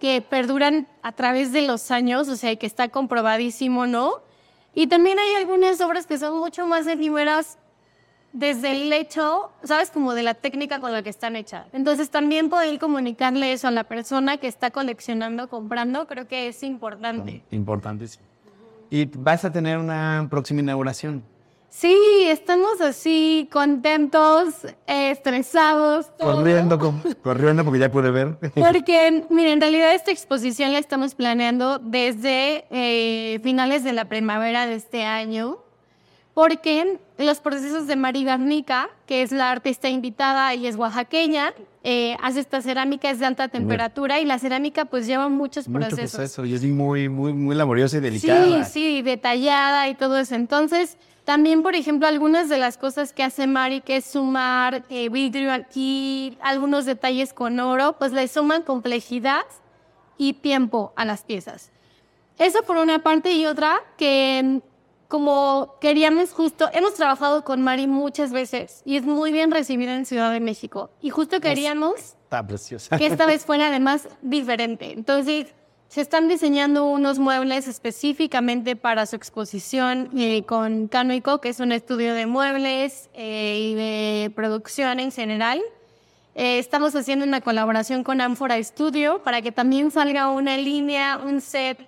que 0.00 0.20
perduran 0.20 0.86
a 1.02 1.12
través 1.12 1.52
de 1.52 1.62
los 1.62 1.90
años, 1.90 2.28
o 2.28 2.36
sea, 2.36 2.54
que 2.56 2.66
está 2.66 2.88
comprobadísimo, 2.88 3.86
¿no? 3.86 4.22
Y 4.74 4.86
también 4.88 5.18
hay 5.18 5.34
algunas 5.36 5.80
obras 5.80 6.06
que 6.06 6.18
son 6.18 6.38
mucho 6.38 6.66
más 6.66 6.86
efímeras 6.86 7.58
desde 8.32 8.72
el 8.72 8.92
hecho, 8.92 9.52
¿sabes? 9.62 9.90
Como 9.90 10.12
de 10.12 10.24
la 10.24 10.34
técnica 10.34 10.80
con 10.80 10.92
la 10.92 11.02
que 11.02 11.10
están 11.10 11.36
hechas. 11.36 11.66
Entonces 11.72 12.10
también 12.10 12.48
poder 12.50 12.78
comunicarle 12.80 13.52
eso 13.52 13.68
a 13.68 13.70
la 13.70 13.84
persona 13.84 14.38
que 14.38 14.48
está 14.48 14.72
coleccionando, 14.72 15.48
comprando, 15.48 16.06
creo 16.08 16.26
que 16.26 16.48
es 16.48 16.62
importante. 16.64 17.44
Importantísimo. 17.52 18.24
Y 18.90 19.04
vas 19.06 19.44
a 19.44 19.52
tener 19.52 19.78
una 19.78 20.26
próxima 20.28 20.60
inauguración. 20.60 21.22
Sí, 21.76 21.96
estamos 22.28 22.80
así 22.80 23.48
contentos, 23.50 24.64
eh, 24.86 25.10
estresados. 25.10 26.16
todo. 26.16 26.36
Corriendo, 26.36 26.78
con- 26.78 27.02
corriendo 27.20 27.64
porque 27.64 27.80
ya 27.80 27.90
pude 27.90 28.12
ver. 28.12 28.38
Porque, 28.54 29.24
mira, 29.28 29.50
en 29.50 29.60
realidad 29.60 29.92
esta 29.92 30.12
exposición 30.12 30.72
la 30.72 30.78
estamos 30.78 31.16
planeando 31.16 31.80
desde 31.80 32.64
eh, 32.70 33.40
finales 33.42 33.82
de 33.82 33.92
la 33.92 34.04
primavera 34.04 34.66
de 34.66 34.76
este 34.76 35.02
año, 35.02 35.58
porque 36.32 36.98
los 37.18 37.40
procesos 37.40 37.88
de 37.88 37.96
Mari 37.96 38.22
Garnica, 38.22 38.88
que 39.06 39.22
es 39.22 39.32
la 39.32 39.50
artista 39.50 39.88
invitada 39.88 40.54
y 40.54 40.68
es 40.68 40.76
oaxaqueña, 40.76 41.54
eh, 41.82 42.16
hace 42.22 42.38
esta 42.38 42.62
cerámica, 42.62 43.10
es 43.10 43.18
de 43.18 43.26
alta 43.26 43.48
temperatura 43.48 44.20
y 44.20 44.24
la 44.26 44.38
cerámica 44.38 44.84
pues 44.84 45.08
lleva 45.08 45.28
muchos 45.28 45.66
Mucho 45.68 45.88
procesos. 45.88 46.12
proceso 46.12 46.44
y 46.44 46.54
es 46.54 46.62
muy, 46.62 47.08
muy, 47.08 47.32
muy 47.32 47.56
laboriosa 47.56 47.96
y 47.96 48.00
delicada. 48.00 48.64
Sí, 48.64 48.70
sí, 48.98 49.02
detallada 49.02 49.88
y 49.88 49.96
todo 49.96 50.18
eso. 50.18 50.36
Entonces, 50.36 50.98
también, 51.24 51.62
por 51.62 51.74
ejemplo, 51.74 52.06
algunas 52.06 52.48
de 52.48 52.58
las 52.58 52.76
cosas 52.76 53.12
que 53.12 53.22
hace 53.22 53.46
Mari, 53.46 53.80
que 53.80 53.96
es 53.96 54.04
sumar 54.04 54.84
eh, 54.90 55.08
vidrio 55.08 55.52
aquí, 55.52 56.36
algunos 56.42 56.84
detalles 56.84 57.32
con 57.32 57.58
oro, 57.60 57.96
pues 57.98 58.12
le 58.12 58.28
suman 58.28 58.62
complejidad 58.62 59.44
y 60.18 60.34
tiempo 60.34 60.92
a 60.96 61.04
las 61.04 61.22
piezas. 61.24 61.70
Eso 62.38 62.62
por 62.62 62.76
una 62.76 63.02
parte 63.02 63.32
y 63.32 63.46
otra 63.46 63.80
que 63.96 64.42
mm, 64.44 64.58
como 65.08 65.76
queríamos 65.80 66.32
justo, 66.32 66.68
hemos 66.72 66.94
trabajado 66.94 67.44
con 67.44 67.62
Mari 67.62 67.86
muchas 67.86 68.32
veces 68.32 68.82
y 68.84 68.96
es 68.96 69.04
muy 69.04 69.32
bien 69.32 69.50
recibida 69.50 69.94
en 69.94 70.06
Ciudad 70.06 70.32
de 70.32 70.40
México 70.40 70.90
y 71.00 71.10
justo 71.10 71.40
queríamos 71.40 72.16
Está 72.24 72.46
preciosa. 72.46 72.98
que 72.98 73.06
esta 73.06 73.24
vez 73.24 73.44
fuera 73.46 73.68
además 73.68 74.08
diferente. 74.22 74.92
Entonces, 74.92 75.54
se 75.88 76.00
están 76.00 76.28
diseñando 76.28 76.86
unos 76.86 77.18
muebles 77.18 77.68
específicamente 77.68 78.76
para 78.76 79.06
su 79.06 79.16
exposición 79.16 80.10
eh, 80.16 80.42
con 80.44 80.88
Canoico, 80.88 81.40
que 81.40 81.50
es 81.50 81.60
un 81.60 81.72
estudio 81.72 82.14
de 82.14 82.26
muebles 82.26 83.10
eh, 83.14 83.58
y 83.60 83.74
de 83.74 84.32
producción 84.34 84.98
en 84.98 85.12
general. 85.12 85.62
Eh, 86.34 86.58
estamos 86.58 86.96
haciendo 86.96 87.24
una 87.24 87.40
colaboración 87.40 88.02
con 88.02 88.20
Amphora 88.20 88.60
Studio 88.62 89.22
para 89.22 89.40
que 89.40 89.52
también 89.52 89.90
salga 89.90 90.30
una 90.30 90.56
línea, 90.56 91.20
un 91.24 91.40
set 91.40 91.78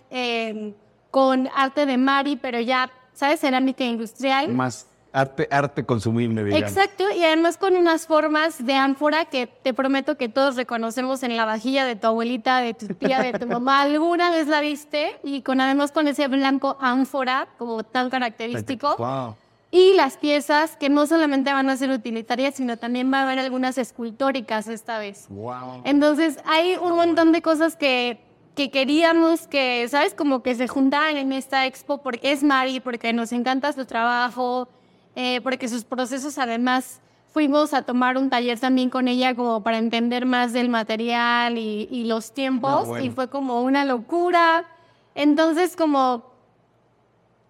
con 1.11 1.49
arte 1.55 1.87
de 1.87 1.97
Mari, 1.97 2.37
pero 2.37 2.61
ya, 2.61 2.91
¿sabes? 3.13 3.41
Cerámica 3.41 3.85
industrial. 3.85 4.49
Más 4.49 4.87
arte, 5.17 5.49
arte 5.51 5.85
consumible, 5.85 6.45
digamos. 6.45 6.71
Exacto, 6.71 7.05
y 7.11 7.25
además 7.25 7.57
con 7.57 7.75
unas 7.75 8.07
formas 8.07 8.65
de 8.65 8.75
ánfora 8.75 9.25
que 9.25 9.47
te 9.47 9.73
prometo 9.73 10.19
que 10.19 10.29
todos 10.29 10.57
reconocemos 10.57 11.23
en 11.23 11.37
la 11.37 11.47
vajilla 11.47 11.87
de 11.87 11.97
tu 11.97 12.07
abuelita, 12.07 12.59
de 12.61 12.75
tu 12.75 12.89
tía, 12.89 13.23
de 13.23 13.33
tu 13.33 13.47
mamá. 13.49 13.81
Alguna 13.81 14.31
vez 14.31 14.47
la 14.47 14.61
viste 14.61 15.19
y 15.25 15.41
con 15.41 15.61
además 15.61 15.91
con 15.91 16.07
ese 16.07 16.29
blanco 16.29 16.77
ánfora 16.81 17.49
como 17.57 17.83
tan 17.83 18.11
característico. 18.11 18.95
Wow. 18.99 19.37
Y 19.71 19.95
las 19.95 20.17
piezas 20.19 20.77
que 20.77 20.89
no 20.89 21.07
solamente 21.07 21.53
van 21.53 21.69
a 21.71 21.77
ser 21.77 21.91
utilitarias, 21.91 22.55
sino 22.55 22.77
también 22.77 23.13
va 23.13 23.21
a 23.21 23.23
haber 23.23 23.39
algunas 23.39 23.79
escultóricas 23.79 24.69
esta 24.69 24.99
vez. 24.99 25.27
Wow. 25.31 25.83
Entonces 25.85 26.39
hay 26.45 26.77
un 26.77 26.95
montón 26.95 27.33
de 27.33 27.41
cosas 27.41 27.75
que, 27.75 28.21
que 28.55 28.71
queríamos 28.71 29.47
que, 29.47 29.87
¿sabes? 29.89 30.15
Como 30.15 30.43
que 30.43 30.55
se 30.55 30.69
juntaran 30.69 31.17
en 31.17 31.33
esta 31.33 31.67
expo 31.67 32.03
porque 32.03 32.33
es 32.33 32.43
Mari, 32.43 32.81
porque 32.81 33.13
nos 33.13 33.33
encanta 33.33 33.73
su 33.73 33.87
trabajo, 33.87 34.69
eh, 35.17 35.41
porque 35.43 35.67
sus 35.69 35.83
procesos 35.83 36.39
además 36.39 37.01
fuimos 37.33 37.75
a 37.75 37.83
tomar 37.83 38.17
un 38.17 38.31
taller 38.31 38.61
también 38.61 38.89
con 38.89 39.09
ella 39.09 39.35
como 39.35 39.63
para 39.63 39.79
entender 39.79 40.25
más 40.25 40.53
del 40.53 40.69
material 40.69 41.59
y, 41.59 41.89
y 41.91 42.05
los 42.05 42.33
tiempos 42.33 42.85
Ah, 42.85 42.87
bueno. 42.87 43.05
y 43.05 43.11
fue 43.11 43.29
como 43.29 43.63
una 43.63 43.85
locura. 43.85 44.65
Entonces 45.15 45.75
como 45.77 46.37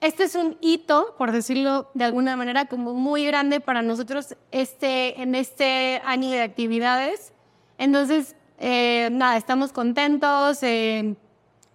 este 0.00 0.24
es 0.24 0.34
un 0.34 0.56
hito, 0.60 1.14
por 1.18 1.32
decirlo 1.32 1.90
de 1.94 2.04
alguna 2.04 2.36
manera, 2.36 2.66
como 2.66 2.94
muy 2.94 3.24
grande 3.26 3.60
para 3.60 3.82
nosotros 3.82 4.36
este, 4.52 5.20
en 5.20 5.34
este 5.34 6.00
año 6.04 6.30
de 6.30 6.42
actividades. 6.42 7.32
Entonces, 7.78 8.36
eh, 8.58 9.08
nada, 9.12 9.36
estamos 9.36 9.72
contentos, 9.72 10.62
eh, 10.62 11.14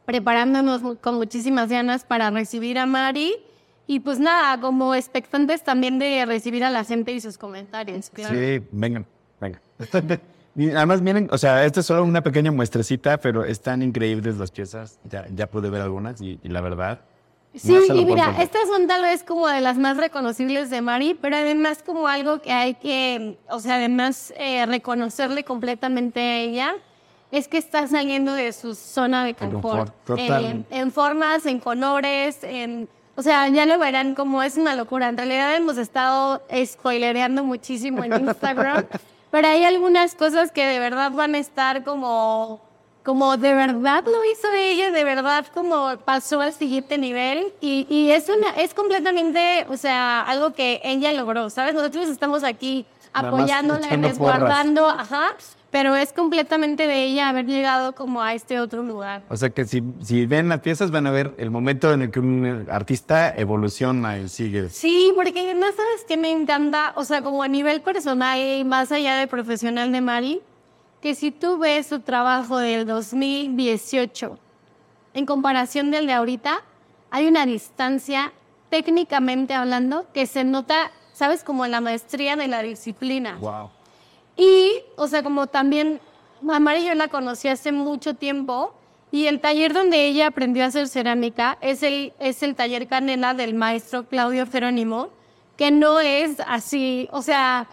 preparándonos 0.05 0.97
con 1.01 1.15
muchísimas 1.15 1.69
ganas 1.69 2.03
para 2.05 2.29
recibir 2.29 2.77
a 2.77 2.85
Mari. 2.85 3.33
Y 3.91 3.99
pues 3.99 4.21
nada, 4.21 4.57
como 4.61 4.95
expectantes 4.95 5.65
también 5.65 5.99
de 5.99 6.25
recibir 6.25 6.63
a 6.63 6.69
la 6.69 6.85
gente 6.85 7.11
y 7.11 7.19
sus 7.19 7.37
comentarios, 7.37 8.09
claro. 8.09 8.33
Sí, 8.33 8.65
vengan, 8.71 9.05
vengan. 9.41 9.59
Además, 10.77 11.01
miren, 11.01 11.27
o 11.29 11.37
sea, 11.37 11.65
esta 11.65 11.81
es 11.81 11.87
solo 11.87 12.05
una 12.05 12.23
pequeña 12.23 12.53
muestrecita, 12.53 13.17
pero 13.17 13.43
están 13.43 13.81
increíbles 13.81 14.37
las 14.37 14.49
piezas. 14.49 14.97
Ya, 15.03 15.25
ya 15.35 15.47
pude 15.47 15.69
ver 15.69 15.81
algunas 15.81 16.21
y, 16.21 16.39
y 16.41 16.47
la 16.47 16.61
verdad. 16.61 17.01
Sí, 17.53 17.73
no 17.89 17.93
y 17.93 18.05
mira, 18.05 18.41
estas 18.41 18.65
son 18.69 18.87
tal 18.87 19.01
vez 19.01 19.23
como 19.23 19.49
de 19.49 19.59
las 19.59 19.77
más 19.77 19.97
reconocibles 19.97 20.69
de 20.69 20.81
Mari, 20.81 21.19
pero 21.21 21.35
además 21.35 21.83
como 21.85 22.07
algo 22.07 22.41
que 22.41 22.53
hay 22.53 22.75
que, 22.75 23.39
o 23.49 23.59
sea, 23.59 23.75
además 23.75 24.33
eh, 24.37 24.65
reconocerle 24.67 25.43
completamente 25.43 26.21
a 26.21 26.37
ella, 26.37 26.75
es 27.29 27.49
que 27.49 27.57
está 27.57 27.85
saliendo 27.87 28.31
de 28.35 28.53
su 28.53 28.73
zona 28.73 29.25
de 29.25 29.33
confort. 29.33 29.93
confort. 30.05 30.17
Eh, 30.17 30.63
en 30.69 30.91
formas, 30.93 31.45
en 31.45 31.59
colores, 31.59 32.41
en... 32.45 32.87
O 33.15 33.21
sea, 33.23 33.47
ya 33.49 33.65
lo 33.65 33.77
verán 33.77 34.15
como 34.15 34.41
es 34.41 34.57
una 34.57 34.75
locura. 34.75 35.09
En 35.09 35.17
realidad 35.17 35.55
hemos 35.55 35.77
estado 35.77 36.41
spoilereando 36.65 37.43
muchísimo 37.43 38.03
en 38.03 38.27
Instagram, 38.27 38.85
pero 39.31 39.47
hay 39.47 39.63
algunas 39.63 40.15
cosas 40.15 40.51
que 40.51 40.65
de 40.65 40.79
verdad 40.79 41.11
van 41.11 41.35
a 41.35 41.39
estar 41.39 41.83
como 41.83 42.61
como 43.03 43.35
de 43.35 43.55
verdad 43.55 44.03
lo 44.05 44.23
hizo 44.25 44.47
ella, 44.55 44.91
de 44.91 45.03
verdad 45.03 45.47
como 45.53 45.97
pasó 46.05 46.39
al 46.39 46.53
siguiente 46.53 46.99
nivel 46.99 47.51
y, 47.59 47.87
y 47.89 48.11
es 48.11 48.29
una 48.29 48.51
es 48.51 48.75
completamente, 48.75 49.65
o 49.69 49.77
sea, 49.77 50.21
algo 50.21 50.53
que 50.53 50.79
ella 50.83 51.11
logró, 51.13 51.49
¿sabes? 51.49 51.73
Nosotros 51.73 52.09
estamos 52.09 52.43
aquí 52.43 52.85
apoyándola, 53.13 53.87
resguardando, 53.89 54.87
ajá, 54.87 55.35
pero 55.71 55.95
es 55.95 56.11
completamente 56.11 56.85
de 56.85 57.05
ella 57.05 57.29
haber 57.29 57.45
llegado 57.45 57.95
como 57.95 58.21
a 58.21 58.33
este 58.33 58.59
otro 58.59 58.83
lugar. 58.83 59.23
O 59.29 59.37
sea 59.37 59.49
que 59.49 59.65
si, 59.65 59.81
si 60.01 60.25
ven 60.25 60.49
las 60.49 60.59
piezas 60.59 60.91
van 60.91 61.07
a 61.07 61.11
ver 61.11 61.33
el 61.37 61.49
momento 61.49 61.93
en 61.93 62.01
el 62.03 62.11
que 62.11 62.19
un 62.19 62.67
artista 62.69 63.33
evoluciona 63.35 64.19
y 64.19 64.27
sigue. 64.27 64.69
Sí, 64.69 65.13
porque 65.15 65.39
además 65.39 65.73
sabes 65.75 66.03
que 66.05 66.17
me 66.17 66.29
encanta, 66.29 66.91
o 66.95 67.05
sea, 67.05 67.21
como 67.21 67.41
a 67.41 67.47
nivel 67.47 67.81
personal 67.81 68.37
y 68.37 68.65
más 68.65 68.91
allá 68.91 69.15
de 69.15 69.27
profesional 69.27 69.93
de 69.93 70.01
Mari, 70.01 70.41
que 71.01 71.15
si 71.15 71.31
tú 71.31 71.57
ves 71.57 71.87
su 71.87 72.01
trabajo 72.01 72.57
del 72.57 72.85
2018 72.85 74.37
en 75.13 75.25
comparación 75.25 75.89
del 75.89 76.05
de 76.05 76.13
ahorita, 76.13 76.61
hay 77.11 77.27
una 77.27 77.45
distancia 77.45 78.33
técnicamente 78.69 79.53
hablando 79.53 80.05
que 80.13 80.25
se 80.25 80.43
nota, 80.43 80.91
sabes, 81.13 81.43
como 81.43 81.65
la 81.67 81.79
maestría 81.81 82.35
de 82.35 82.47
la 82.47 82.61
disciplina. 82.61 83.37
Wow. 83.39 83.69
Y, 84.37 84.83
o 84.95 85.07
sea, 85.07 85.23
como 85.23 85.47
también, 85.47 85.99
a 86.49 86.59
Mari 86.59 86.85
yo 86.85 86.95
la 86.95 87.07
conocí 87.09 87.47
hace 87.47 87.71
mucho 87.71 88.15
tiempo 88.15 88.73
y 89.11 89.27
el 89.27 89.41
taller 89.41 89.73
donde 89.73 90.05
ella 90.05 90.27
aprendió 90.27 90.63
a 90.63 90.67
hacer 90.67 90.87
cerámica 90.87 91.57
es 91.61 91.83
el, 91.83 92.13
es 92.19 92.43
el 92.43 92.55
taller 92.55 92.87
Canela 92.87 93.33
del 93.33 93.53
maestro 93.53 94.07
Claudio 94.07 94.47
Jerónimo, 94.47 95.09
que 95.57 95.69
no 95.69 95.99
es 95.99 96.39
así, 96.47 97.09
o 97.11 97.21
sea, 97.21 97.67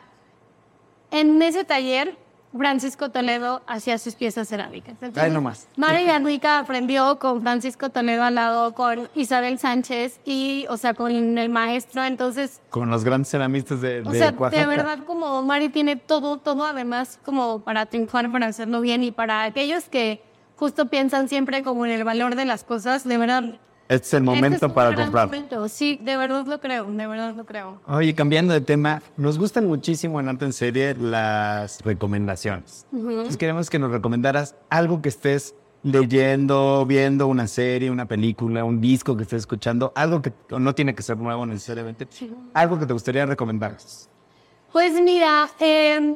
en 1.10 1.40
ese 1.40 1.64
taller 1.64 2.16
Francisco 2.56 3.10
Toledo 3.10 3.62
hacía 3.66 3.98
sus 3.98 4.14
piezas 4.14 4.48
cerámicas. 4.48 4.94
Entonces, 5.00 5.22
Ay, 5.22 5.30
no 5.30 5.40
más. 5.40 5.68
Mari 5.76 6.04
Garnica 6.04 6.58
aprendió 6.60 7.18
con 7.18 7.42
Francisco 7.42 7.90
Toledo 7.90 8.22
al 8.22 8.34
lado, 8.36 8.74
con 8.74 9.08
Isabel 9.14 9.58
Sánchez 9.58 10.20
y, 10.24 10.64
o 10.70 10.76
sea, 10.76 10.94
con 10.94 11.10
el 11.38 11.48
maestro, 11.50 12.04
entonces 12.04 12.60
Con 12.70 12.90
los 12.90 13.04
grandes 13.04 13.30
ceramistas 13.30 13.80
de, 13.80 14.00
o 14.00 14.10
de 14.10 14.18
sea, 14.18 14.30
Oaxaca. 14.30 14.60
de 14.60 14.66
verdad, 14.66 14.98
como 15.06 15.42
Mari 15.42 15.68
tiene 15.68 15.96
todo, 15.96 16.38
todo 16.38 16.64
además 16.64 17.18
como 17.24 17.60
para 17.60 17.86
triunfar, 17.86 18.32
para 18.32 18.46
hacerlo 18.46 18.80
bien 18.80 19.02
y 19.04 19.10
para 19.10 19.42
aquellos 19.42 19.84
que 19.84 20.22
justo 20.56 20.86
piensan 20.86 21.28
siempre 21.28 21.62
como 21.62 21.84
en 21.84 21.92
el 21.92 22.04
valor 22.04 22.34
de 22.34 22.44
las 22.44 22.64
cosas, 22.64 23.04
de 23.04 23.18
verdad. 23.18 23.44
Este 23.88 24.06
es 24.06 24.14
el 24.14 24.18
este 24.18 24.20
momento 24.20 24.56
es 24.56 24.62
un 24.64 24.72
para 24.72 24.94
comprar. 24.94 25.26
momento. 25.26 25.66
Sí, 25.68 25.98
de 26.02 26.16
verdad 26.18 26.44
lo 26.46 26.60
creo, 26.60 26.84
de 26.84 27.06
verdad 27.06 27.34
lo 27.34 27.46
creo. 27.46 27.80
Oye, 27.86 28.14
cambiando 28.14 28.52
de 28.52 28.60
tema, 28.60 29.00
nos 29.16 29.38
gustan 29.38 29.66
muchísimo 29.66 30.20
en 30.20 30.28
Arte 30.28 30.44
en 30.44 30.52
Serie 30.52 30.94
las 30.94 31.80
recomendaciones. 31.82 32.86
Entonces 32.92 33.38
queremos 33.38 33.70
que 33.70 33.78
nos 33.78 33.90
recomendaras 33.90 34.54
algo 34.68 35.00
que 35.00 35.08
estés 35.08 35.54
leyendo, 35.82 36.84
viendo, 36.86 37.28
una 37.28 37.46
serie, 37.46 37.90
una 37.90 38.06
película, 38.06 38.62
un 38.62 38.80
disco 38.80 39.16
que 39.16 39.22
estés 39.22 39.40
escuchando, 39.40 39.92
algo 39.94 40.20
que 40.20 40.32
no 40.50 40.74
tiene 40.74 40.94
que 40.94 41.02
ser 41.02 41.16
nuevo 41.16 41.46
necesariamente, 41.46 42.06
algo 42.52 42.78
que 42.78 42.84
te 42.84 42.92
gustaría 42.92 43.24
recomendar. 43.24 43.76
Pues 44.70 45.00
mira, 45.00 45.48
eh, 45.60 46.14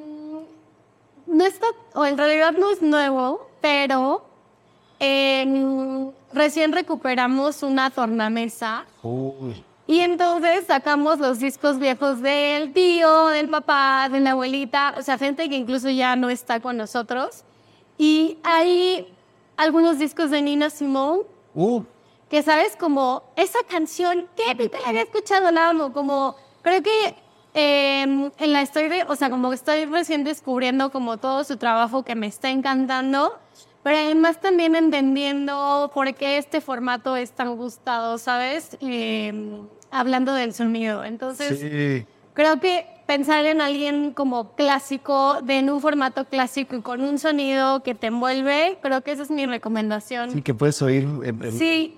no 1.27 1.45
está, 1.47 1.67
o 1.95 2.05
en 2.05 2.19
realidad 2.19 2.53
no 2.53 2.71
es 2.71 2.83
nuevo, 2.83 3.49
pero 3.63 4.27
eh, 5.07 6.11
recién 6.33 6.73
recuperamos 6.73 7.63
una 7.63 7.91
tornamesa. 7.91 8.85
Uy, 9.03 9.63
Y 9.87 9.99
entonces 10.01 10.65
sacamos 10.67 11.19
los 11.19 11.41
discos 11.41 11.79
viejos 11.79 12.23
del 12.23 12.73
tío, 12.73 13.27
del 13.27 13.49
papá, 13.49 14.09
de 14.11 14.21
la 14.21 14.31
abuelita, 14.31 14.95
o 14.97 15.03
sea, 15.03 15.19
gente 15.19 15.49
que 15.49 15.57
incluso 15.57 15.91
ya 15.91 16.15
no 16.17 16.31
está 16.31 16.61
con 16.61 16.77
nosotros. 16.77 17.43
Y 17.99 18.39
hay 18.45 19.13
algunos 19.57 19.99
discos 19.99 20.31
de 20.31 20.41
Nina 20.41 20.71
Simone 20.71 21.23
uh, 21.55 21.83
que 22.31 22.43
sabes 22.43 22.77
como 22.77 23.25
esa 23.37 23.59
canción 23.69 24.27
que 24.37 24.55
nunca 24.55 24.79
había 24.87 25.03
escuchado, 25.03 25.51
la 25.51 25.69
amo, 25.71 25.93
como 25.93 26.37
creo 26.63 26.81
que 26.83 27.15
eh, 27.55 28.03
en 28.03 28.53
la 28.53 28.65
de- 28.65 29.05
o 29.09 29.15
sea, 29.17 29.29
como 29.29 29.51
que 29.51 29.57
estoy 29.57 29.85
recién 29.85 30.25
descubriendo 30.25 30.91
como 30.91 31.19
todo 31.19 31.45
su 31.45 31.57
trabajo 31.59 32.03
que 32.03 32.15
me 32.15 32.27
está 32.29 32.49
encantando, 32.51 33.37
pero 33.83 33.97
además 33.99 34.41
también 34.41 34.75
entendiendo 34.77 35.91
por 35.95 36.13
qué 36.15 36.39
este 36.39 36.61
formato 36.61 37.17
es 37.17 37.33
tan 37.33 37.57
gustado, 37.57 38.19
¿sabes? 38.19 38.77
Eh, 38.81 39.61
hablando 39.91 40.35
del 40.35 40.55
sonido. 40.55 41.05
Entonces, 41.05 41.59
sí. 41.61 42.07
Creo 42.35 42.61
que 42.61 42.87
pensar 43.07 43.45
en 43.45 43.61
alguien 43.61 44.13
como 44.13 44.55
clásico, 44.55 45.43
de 45.43 45.59
en 45.59 45.69
un 45.71 45.81
formato 45.83 46.25
clásico 46.25 46.77
y 46.77 46.81
con 46.81 47.03
un 47.03 47.19
sonido 47.19 47.83
que 47.83 47.95
te 47.95 48.07
envuelve, 48.07 48.79
creo 48.81 49.03
que 49.03 49.13
esa 49.13 49.23
es 49.25 49.31
mi 49.31 49.45
recomendación. 49.45 50.31
Sí, 50.31 50.41
que 50.41 50.55
puedes 50.55 50.81
oír 50.81 51.03
en- 51.25 51.45
en 51.45 51.53
Sí, 51.53 51.95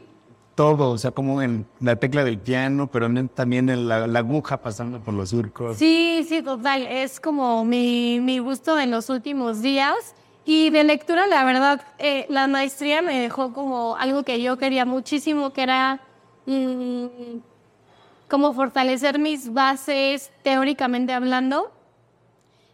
todo, 0.57 0.91
o 0.91 0.99
sea, 0.99 1.13
como 1.13 1.41
en 1.43 1.67
la 1.81 1.97
tecla 1.97 2.25
del 2.25 2.39
piano, 2.39 2.89
pero 2.91 3.09
también 3.33 3.69
en 3.69 3.87
la, 3.89 4.07
la 4.09 4.19
aguja 4.21 4.57
pasando 4.61 4.99
por 5.01 5.15
los 5.15 5.31
surcos. 5.31 5.77
sí, 5.77 6.25
sí, 6.29 6.43
total. 6.43 6.83
Es 6.89 7.21
como 7.21 7.65
mi, 7.65 8.19
mi 8.21 8.39
gusto 8.41 8.79
en 8.81 8.91
los 8.91 9.11
últimos 9.11 9.63
días. 9.63 10.17
Y 10.45 10.71
de 10.71 10.85
lectura, 10.85 11.27
la 11.27 11.45
verdad, 11.45 11.81
eh, 11.99 12.27
la 12.29 12.47
maestría 12.47 13.01
me 13.01 13.19
dejó 13.19 13.53
como 13.53 13.97
algo 13.97 14.25
que 14.25 14.43
yo 14.43 14.59
quería 14.59 14.85
muchísimo, 14.85 15.53
que 15.53 15.63
era 15.63 16.01
mm, 16.47 17.07
como 18.29 18.53
fortalecer 18.53 19.19
mis 19.19 19.53
bases 19.53 20.31
teóricamente 20.43 21.13
hablando. 21.13 21.73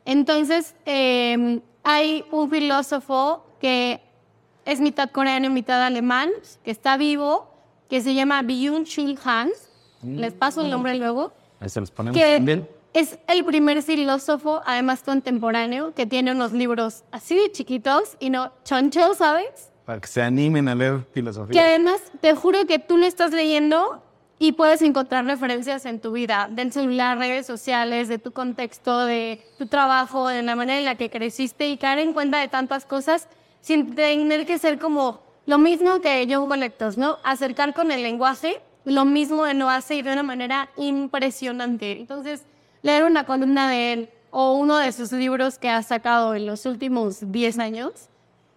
Entonces, 0.04 0.74
eh, 0.86 1.60
hay 1.84 2.24
un 2.32 2.50
filósofo 2.50 3.44
que 3.60 4.00
es 4.64 4.80
mitad 4.80 5.10
coreano 5.10 5.46
y 5.46 5.50
mitad 5.50 5.82
alemán, 5.84 6.30
que 6.64 6.70
está 6.70 6.96
vivo, 6.96 7.50
que 7.88 8.00
se 8.00 8.14
llama 8.14 8.42
Byung-Chul 8.42 9.18
Han. 9.24 9.50
Les 10.02 10.32
paso 10.32 10.62
el 10.62 10.70
nombre 10.70 10.94
luego. 10.94 11.32
Ahí 11.60 11.68
se 11.68 11.80
los 11.80 11.90
ponemos 11.90 12.18
Que 12.18 12.36
también. 12.36 12.66
Es 12.92 13.18
el 13.28 13.44
primer 13.44 13.82
filósofo, 13.82 14.62
además 14.64 15.02
contemporáneo, 15.02 15.94
que 15.94 16.06
tiene 16.06 16.32
unos 16.32 16.52
libros 16.52 17.04
así 17.10 17.36
de 17.36 17.52
chiquitos 17.52 18.16
y 18.18 18.30
no 18.30 18.52
chonchos, 18.64 19.18
¿sabes? 19.18 19.70
Para 19.84 20.00
que 20.00 20.08
se 20.08 20.22
animen 20.22 20.68
a 20.68 20.74
leer 20.74 21.06
filosofía. 21.12 21.52
Que 21.52 21.66
además 21.66 22.00
te 22.20 22.34
juro 22.34 22.66
que 22.66 22.78
tú 22.78 22.96
lo 22.96 23.06
estás 23.06 23.32
leyendo 23.32 24.02
y 24.38 24.52
puedes 24.52 24.82
encontrar 24.82 25.24
referencias 25.26 25.84
en 25.84 26.00
tu 26.00 26.12
vida, 26.12 26.48
del 26.50 26.72
celular, 26.72 27.18
redes 27.18 27.46
sociales, 27.46 28.08
de 28.08 28.18
tu 28.18 28.32
contexto, 28.32 29.04
de 29.04 29.44
tu 29.58 29.66
trabajo, 29.66 30.28
de 30.28 30.42
la 30.42 30.56
manera 30.56 30.78
en 30.78 30.84
la 30.84 30.94
que 30.94 31.10
creciste 31.10 31.68
y 31.68 31.76
caer 31.76 31.98
en 31.98 32.12
cuenta 32.12 32.40
de 32.40 32.48
tantas 32.48 32.86
cosas 32.86 33.28
sin 33.60 33.94
tener 33.94 34.46
que 34.46 34.58
ser 34.58 34.78
como 34.78 35.20
lo 35.46 35.58
mismo 35.58 36.00
que 36.00 36.26
John 36.30 36.48
Colectos, 36.48 36.96
¿no? 36.96 37.18
Acercar 37.22 37.74
con 37.74 37.92
el 37.92 38.02
lenguaje 38.02 38.60
lo 38.84 39.04
mismo 39.04 39.44
de 39.44 39.54
no 39.54 39.68
hace 39.68 39.96
y 39.96 40.02
de 40.02 40.12
una 40.12 40.22
manera 40.22 40.70
impresionante. 40.76 41.92
Entonces, 41.92 42.44
leer 42.82 43.04
una 43.04 43.24
columna 43.24 43.68
de 43.68 43.92
él 43.92 44.10
o 44.30 44.54
uno 44.54 44.78
de 44.78 44.92
sus 44.92 45.12
libros 45.12 45.58
que 45.58 45.68
ha 45.68 45.82
sacado 45.82 46.34
en 46.34 46.46
los 46.46 46.66
últimos 46.66 47.30
10 47.32 47.58
años 47.58 47.92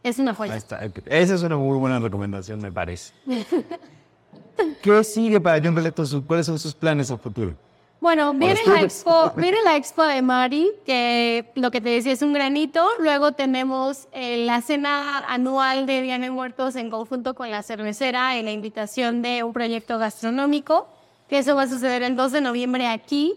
es 0.04 0.20
una 0.20 0.32
Ahí 0.32 0.38
joya. 0.38 0.56
está. 0.58 0.80
Esa 1.06 1.36
es 1.36 1.44
una 1.44 1.58
muy 1.58 1.78
buena 1.78 2.00
recomendación, 2.00 2.62
me 2.62 2.72
parece. 2.72 3.14
¿Qué 4.82 5.04
sigue 5.04 5.40
para 5.40 5.62
John 5.64 5.76
Relecto? 5.76 6.04
¿Cuáles 6.28 6.46
son 6.46 6.60
sus 6.60 6.74
planes 6.76 7.10
a 7.10 7.18
futuro? 7.18 7.56
Bueno, 8.00 8.34
viene 8.34 8.60
la, 8.68 8.82
expo, 8.82 9.32
viene 9.38 9.60
la 9.64 9.78
expo 9.78 10.04
de 10.04 10.22
Mari, 10.22 10.70
que 10.86 11.50
lo 11.56 11.72
que 11.72 11.80
te 11.80 11.88
decía 11.88 12.12
es 12.12 12.22
un 12.22 12.34
granito. 12.34 12.86
Luego 13.00 13.32
tenemos 13.32 14.10
eh, 14.12 14.44
la 14.46 14.62
cena 14.62 15.20
anual 15.20 15.86
de 15.86 16.02
Día 16.02 16.20
de 16.20 16.30
Muertos 16.30 16.76
en 16.76 16.90
conjunto 16.90 17.34
con 17.34 17.50
la 17.50 17.64
cervecera 17.64 18.36
en 18.36 18.44
la 18.44 18.52
invitación 18.52 19.22
de 19.22 19.44
un 19.44 19.54
proyecto 19.54 20.00
gastronómico, 20.00 20.86
que 21.30 21.38
eso 21.38 21.56
va 21.56 21.62
a 21.62 21.68
suceder 21.70 22.04
el 22.04 22.18
2 22.18 22.34
de 22.34 22.42
noviembre 22.42 22.88
aquí. 22.88 23.36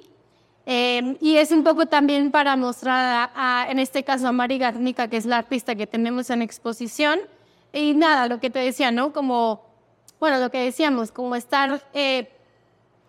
Eh, 0.69 1.17
y 1.21 1.37
es 1.37 1.53
un 1.53 1.63
poco 1.63 1.87
también 1.87 2.31
para 2.33 2.57
mostrar, 2.57 3.31
a, 3.35 3.63
a, 3.63 3.71
en 3.71 3.79
este 3.79 4.03
caso, 4.03 4.27
a 4.27 4.33
Mari 4.33 4.59
Garnica, 4.59 5.09
que 5.09 5.17
es 5.17 5.25
la 5.25 5.39
artista 5.39 5.75
que 5.77 5.87
tenemos 5.87 6.29
en 6.31 6.43
exposición. 6.43 7.21
Y 7.73 7.95
nada, 7.95 8.27
lo 8.27 8.41
que 8.41 8.51
te 8.51 8.59
decía, 8.59 8.91
¿no? 8.91 9.13
Como, 9.13 9.63
bueno, 10.19 10.39
lo 10.39 10.51
que 10.51 10.59
decíamos, 10.59 11.13
como 11.13 11.37
estar 11.37 11.81
eh, 11.95 12.29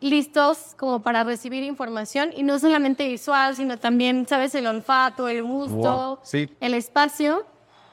listos 0.02 0.76
como 0.78 1.02
para 1.02 1.24
recibir 1.24 1.64
información 1.64 2.32
y 2.36 2.44
no 2.44 2.60
solamente 2.60 3.08
visual, 3.08 3.56
sino 3.56 3.78
también, 3.80 4.28
¿sabes? 4.28 4.54
El 4.56 4.68
olfato, 4.68 5.28
el 5.28 5.42
gusto, 5.44 5.76
Wow, 5.78 6.20
sí. 6.24 6.50
el 6.60 6.74
espacio. 6.76 7.46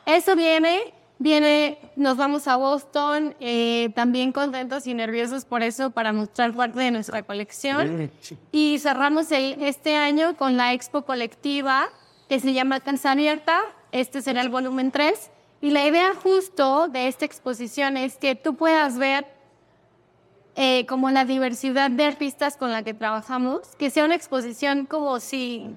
Eso 0.05 0.37
viene, 0.37 0.92
viene, 1.18 1.79
nos 1.96 2.16
vamos 2.16 2.48
a 2.48 2.57
Boston, 2.57 3.35
eh, 3.40 3.90
también 3.94 4.33
contentos 4.33 4.87
y 4.87 4.94
nerviosos 4.94 5.44
por 5.44 5.62
eso, 5.62 5.90
para 5.90 6.12
mostrar 6.12 6.53
parte 6.55 6.81
de 6.81 6.90
nuestra 6.90 7.22
colección. 7.22 8.11
Y 8.53 8.79
cerramos 8.79 9.31
el- 9.33 9.62
este 9.62 9.96
año 9.96 10.37
con 10.37 10.57
la 10.57 10.72
expo 10.72 11.03
colectiva 11.03 11.88
que 12.29 12.40
se 12.40 12.53
llama 12.53 12.81
Cansa 12.81 13.12
Abierta. 13.12 13.61
Este 13.92 14.22
será 14.22 14.40
el 14.42 14.48
volumen 14.48 14.90
3. 14.90 15.31
Y 15.61 15.70
la 15.70 15.87
idea 15.87 16.12
justo 16.14 16.88
de 16.88 17.09
esta 17.09 17.24
exposición 17.24 17.96
es 17.96 18.16
que 18.18 18.35
tú 18.35 18.55
puedas 18.57 18.98
ver 18.98 19.27
eh, 20.57 20.87
como 20.87 21.11
la 21.11 21.24
diversidad 21.24 21.90
de 21.90 22.05
artistas 22.05 22.57
con 22.57 22.70
la 22.70 22.85
que 22.85 22.94
trabajamos, 22.94 23.61
que 23.77 23.90
sea 23.90 24.05
una 24.05 24.14
exposición 24.14 24.87
como 24.87 25.18
si 25.18 25.74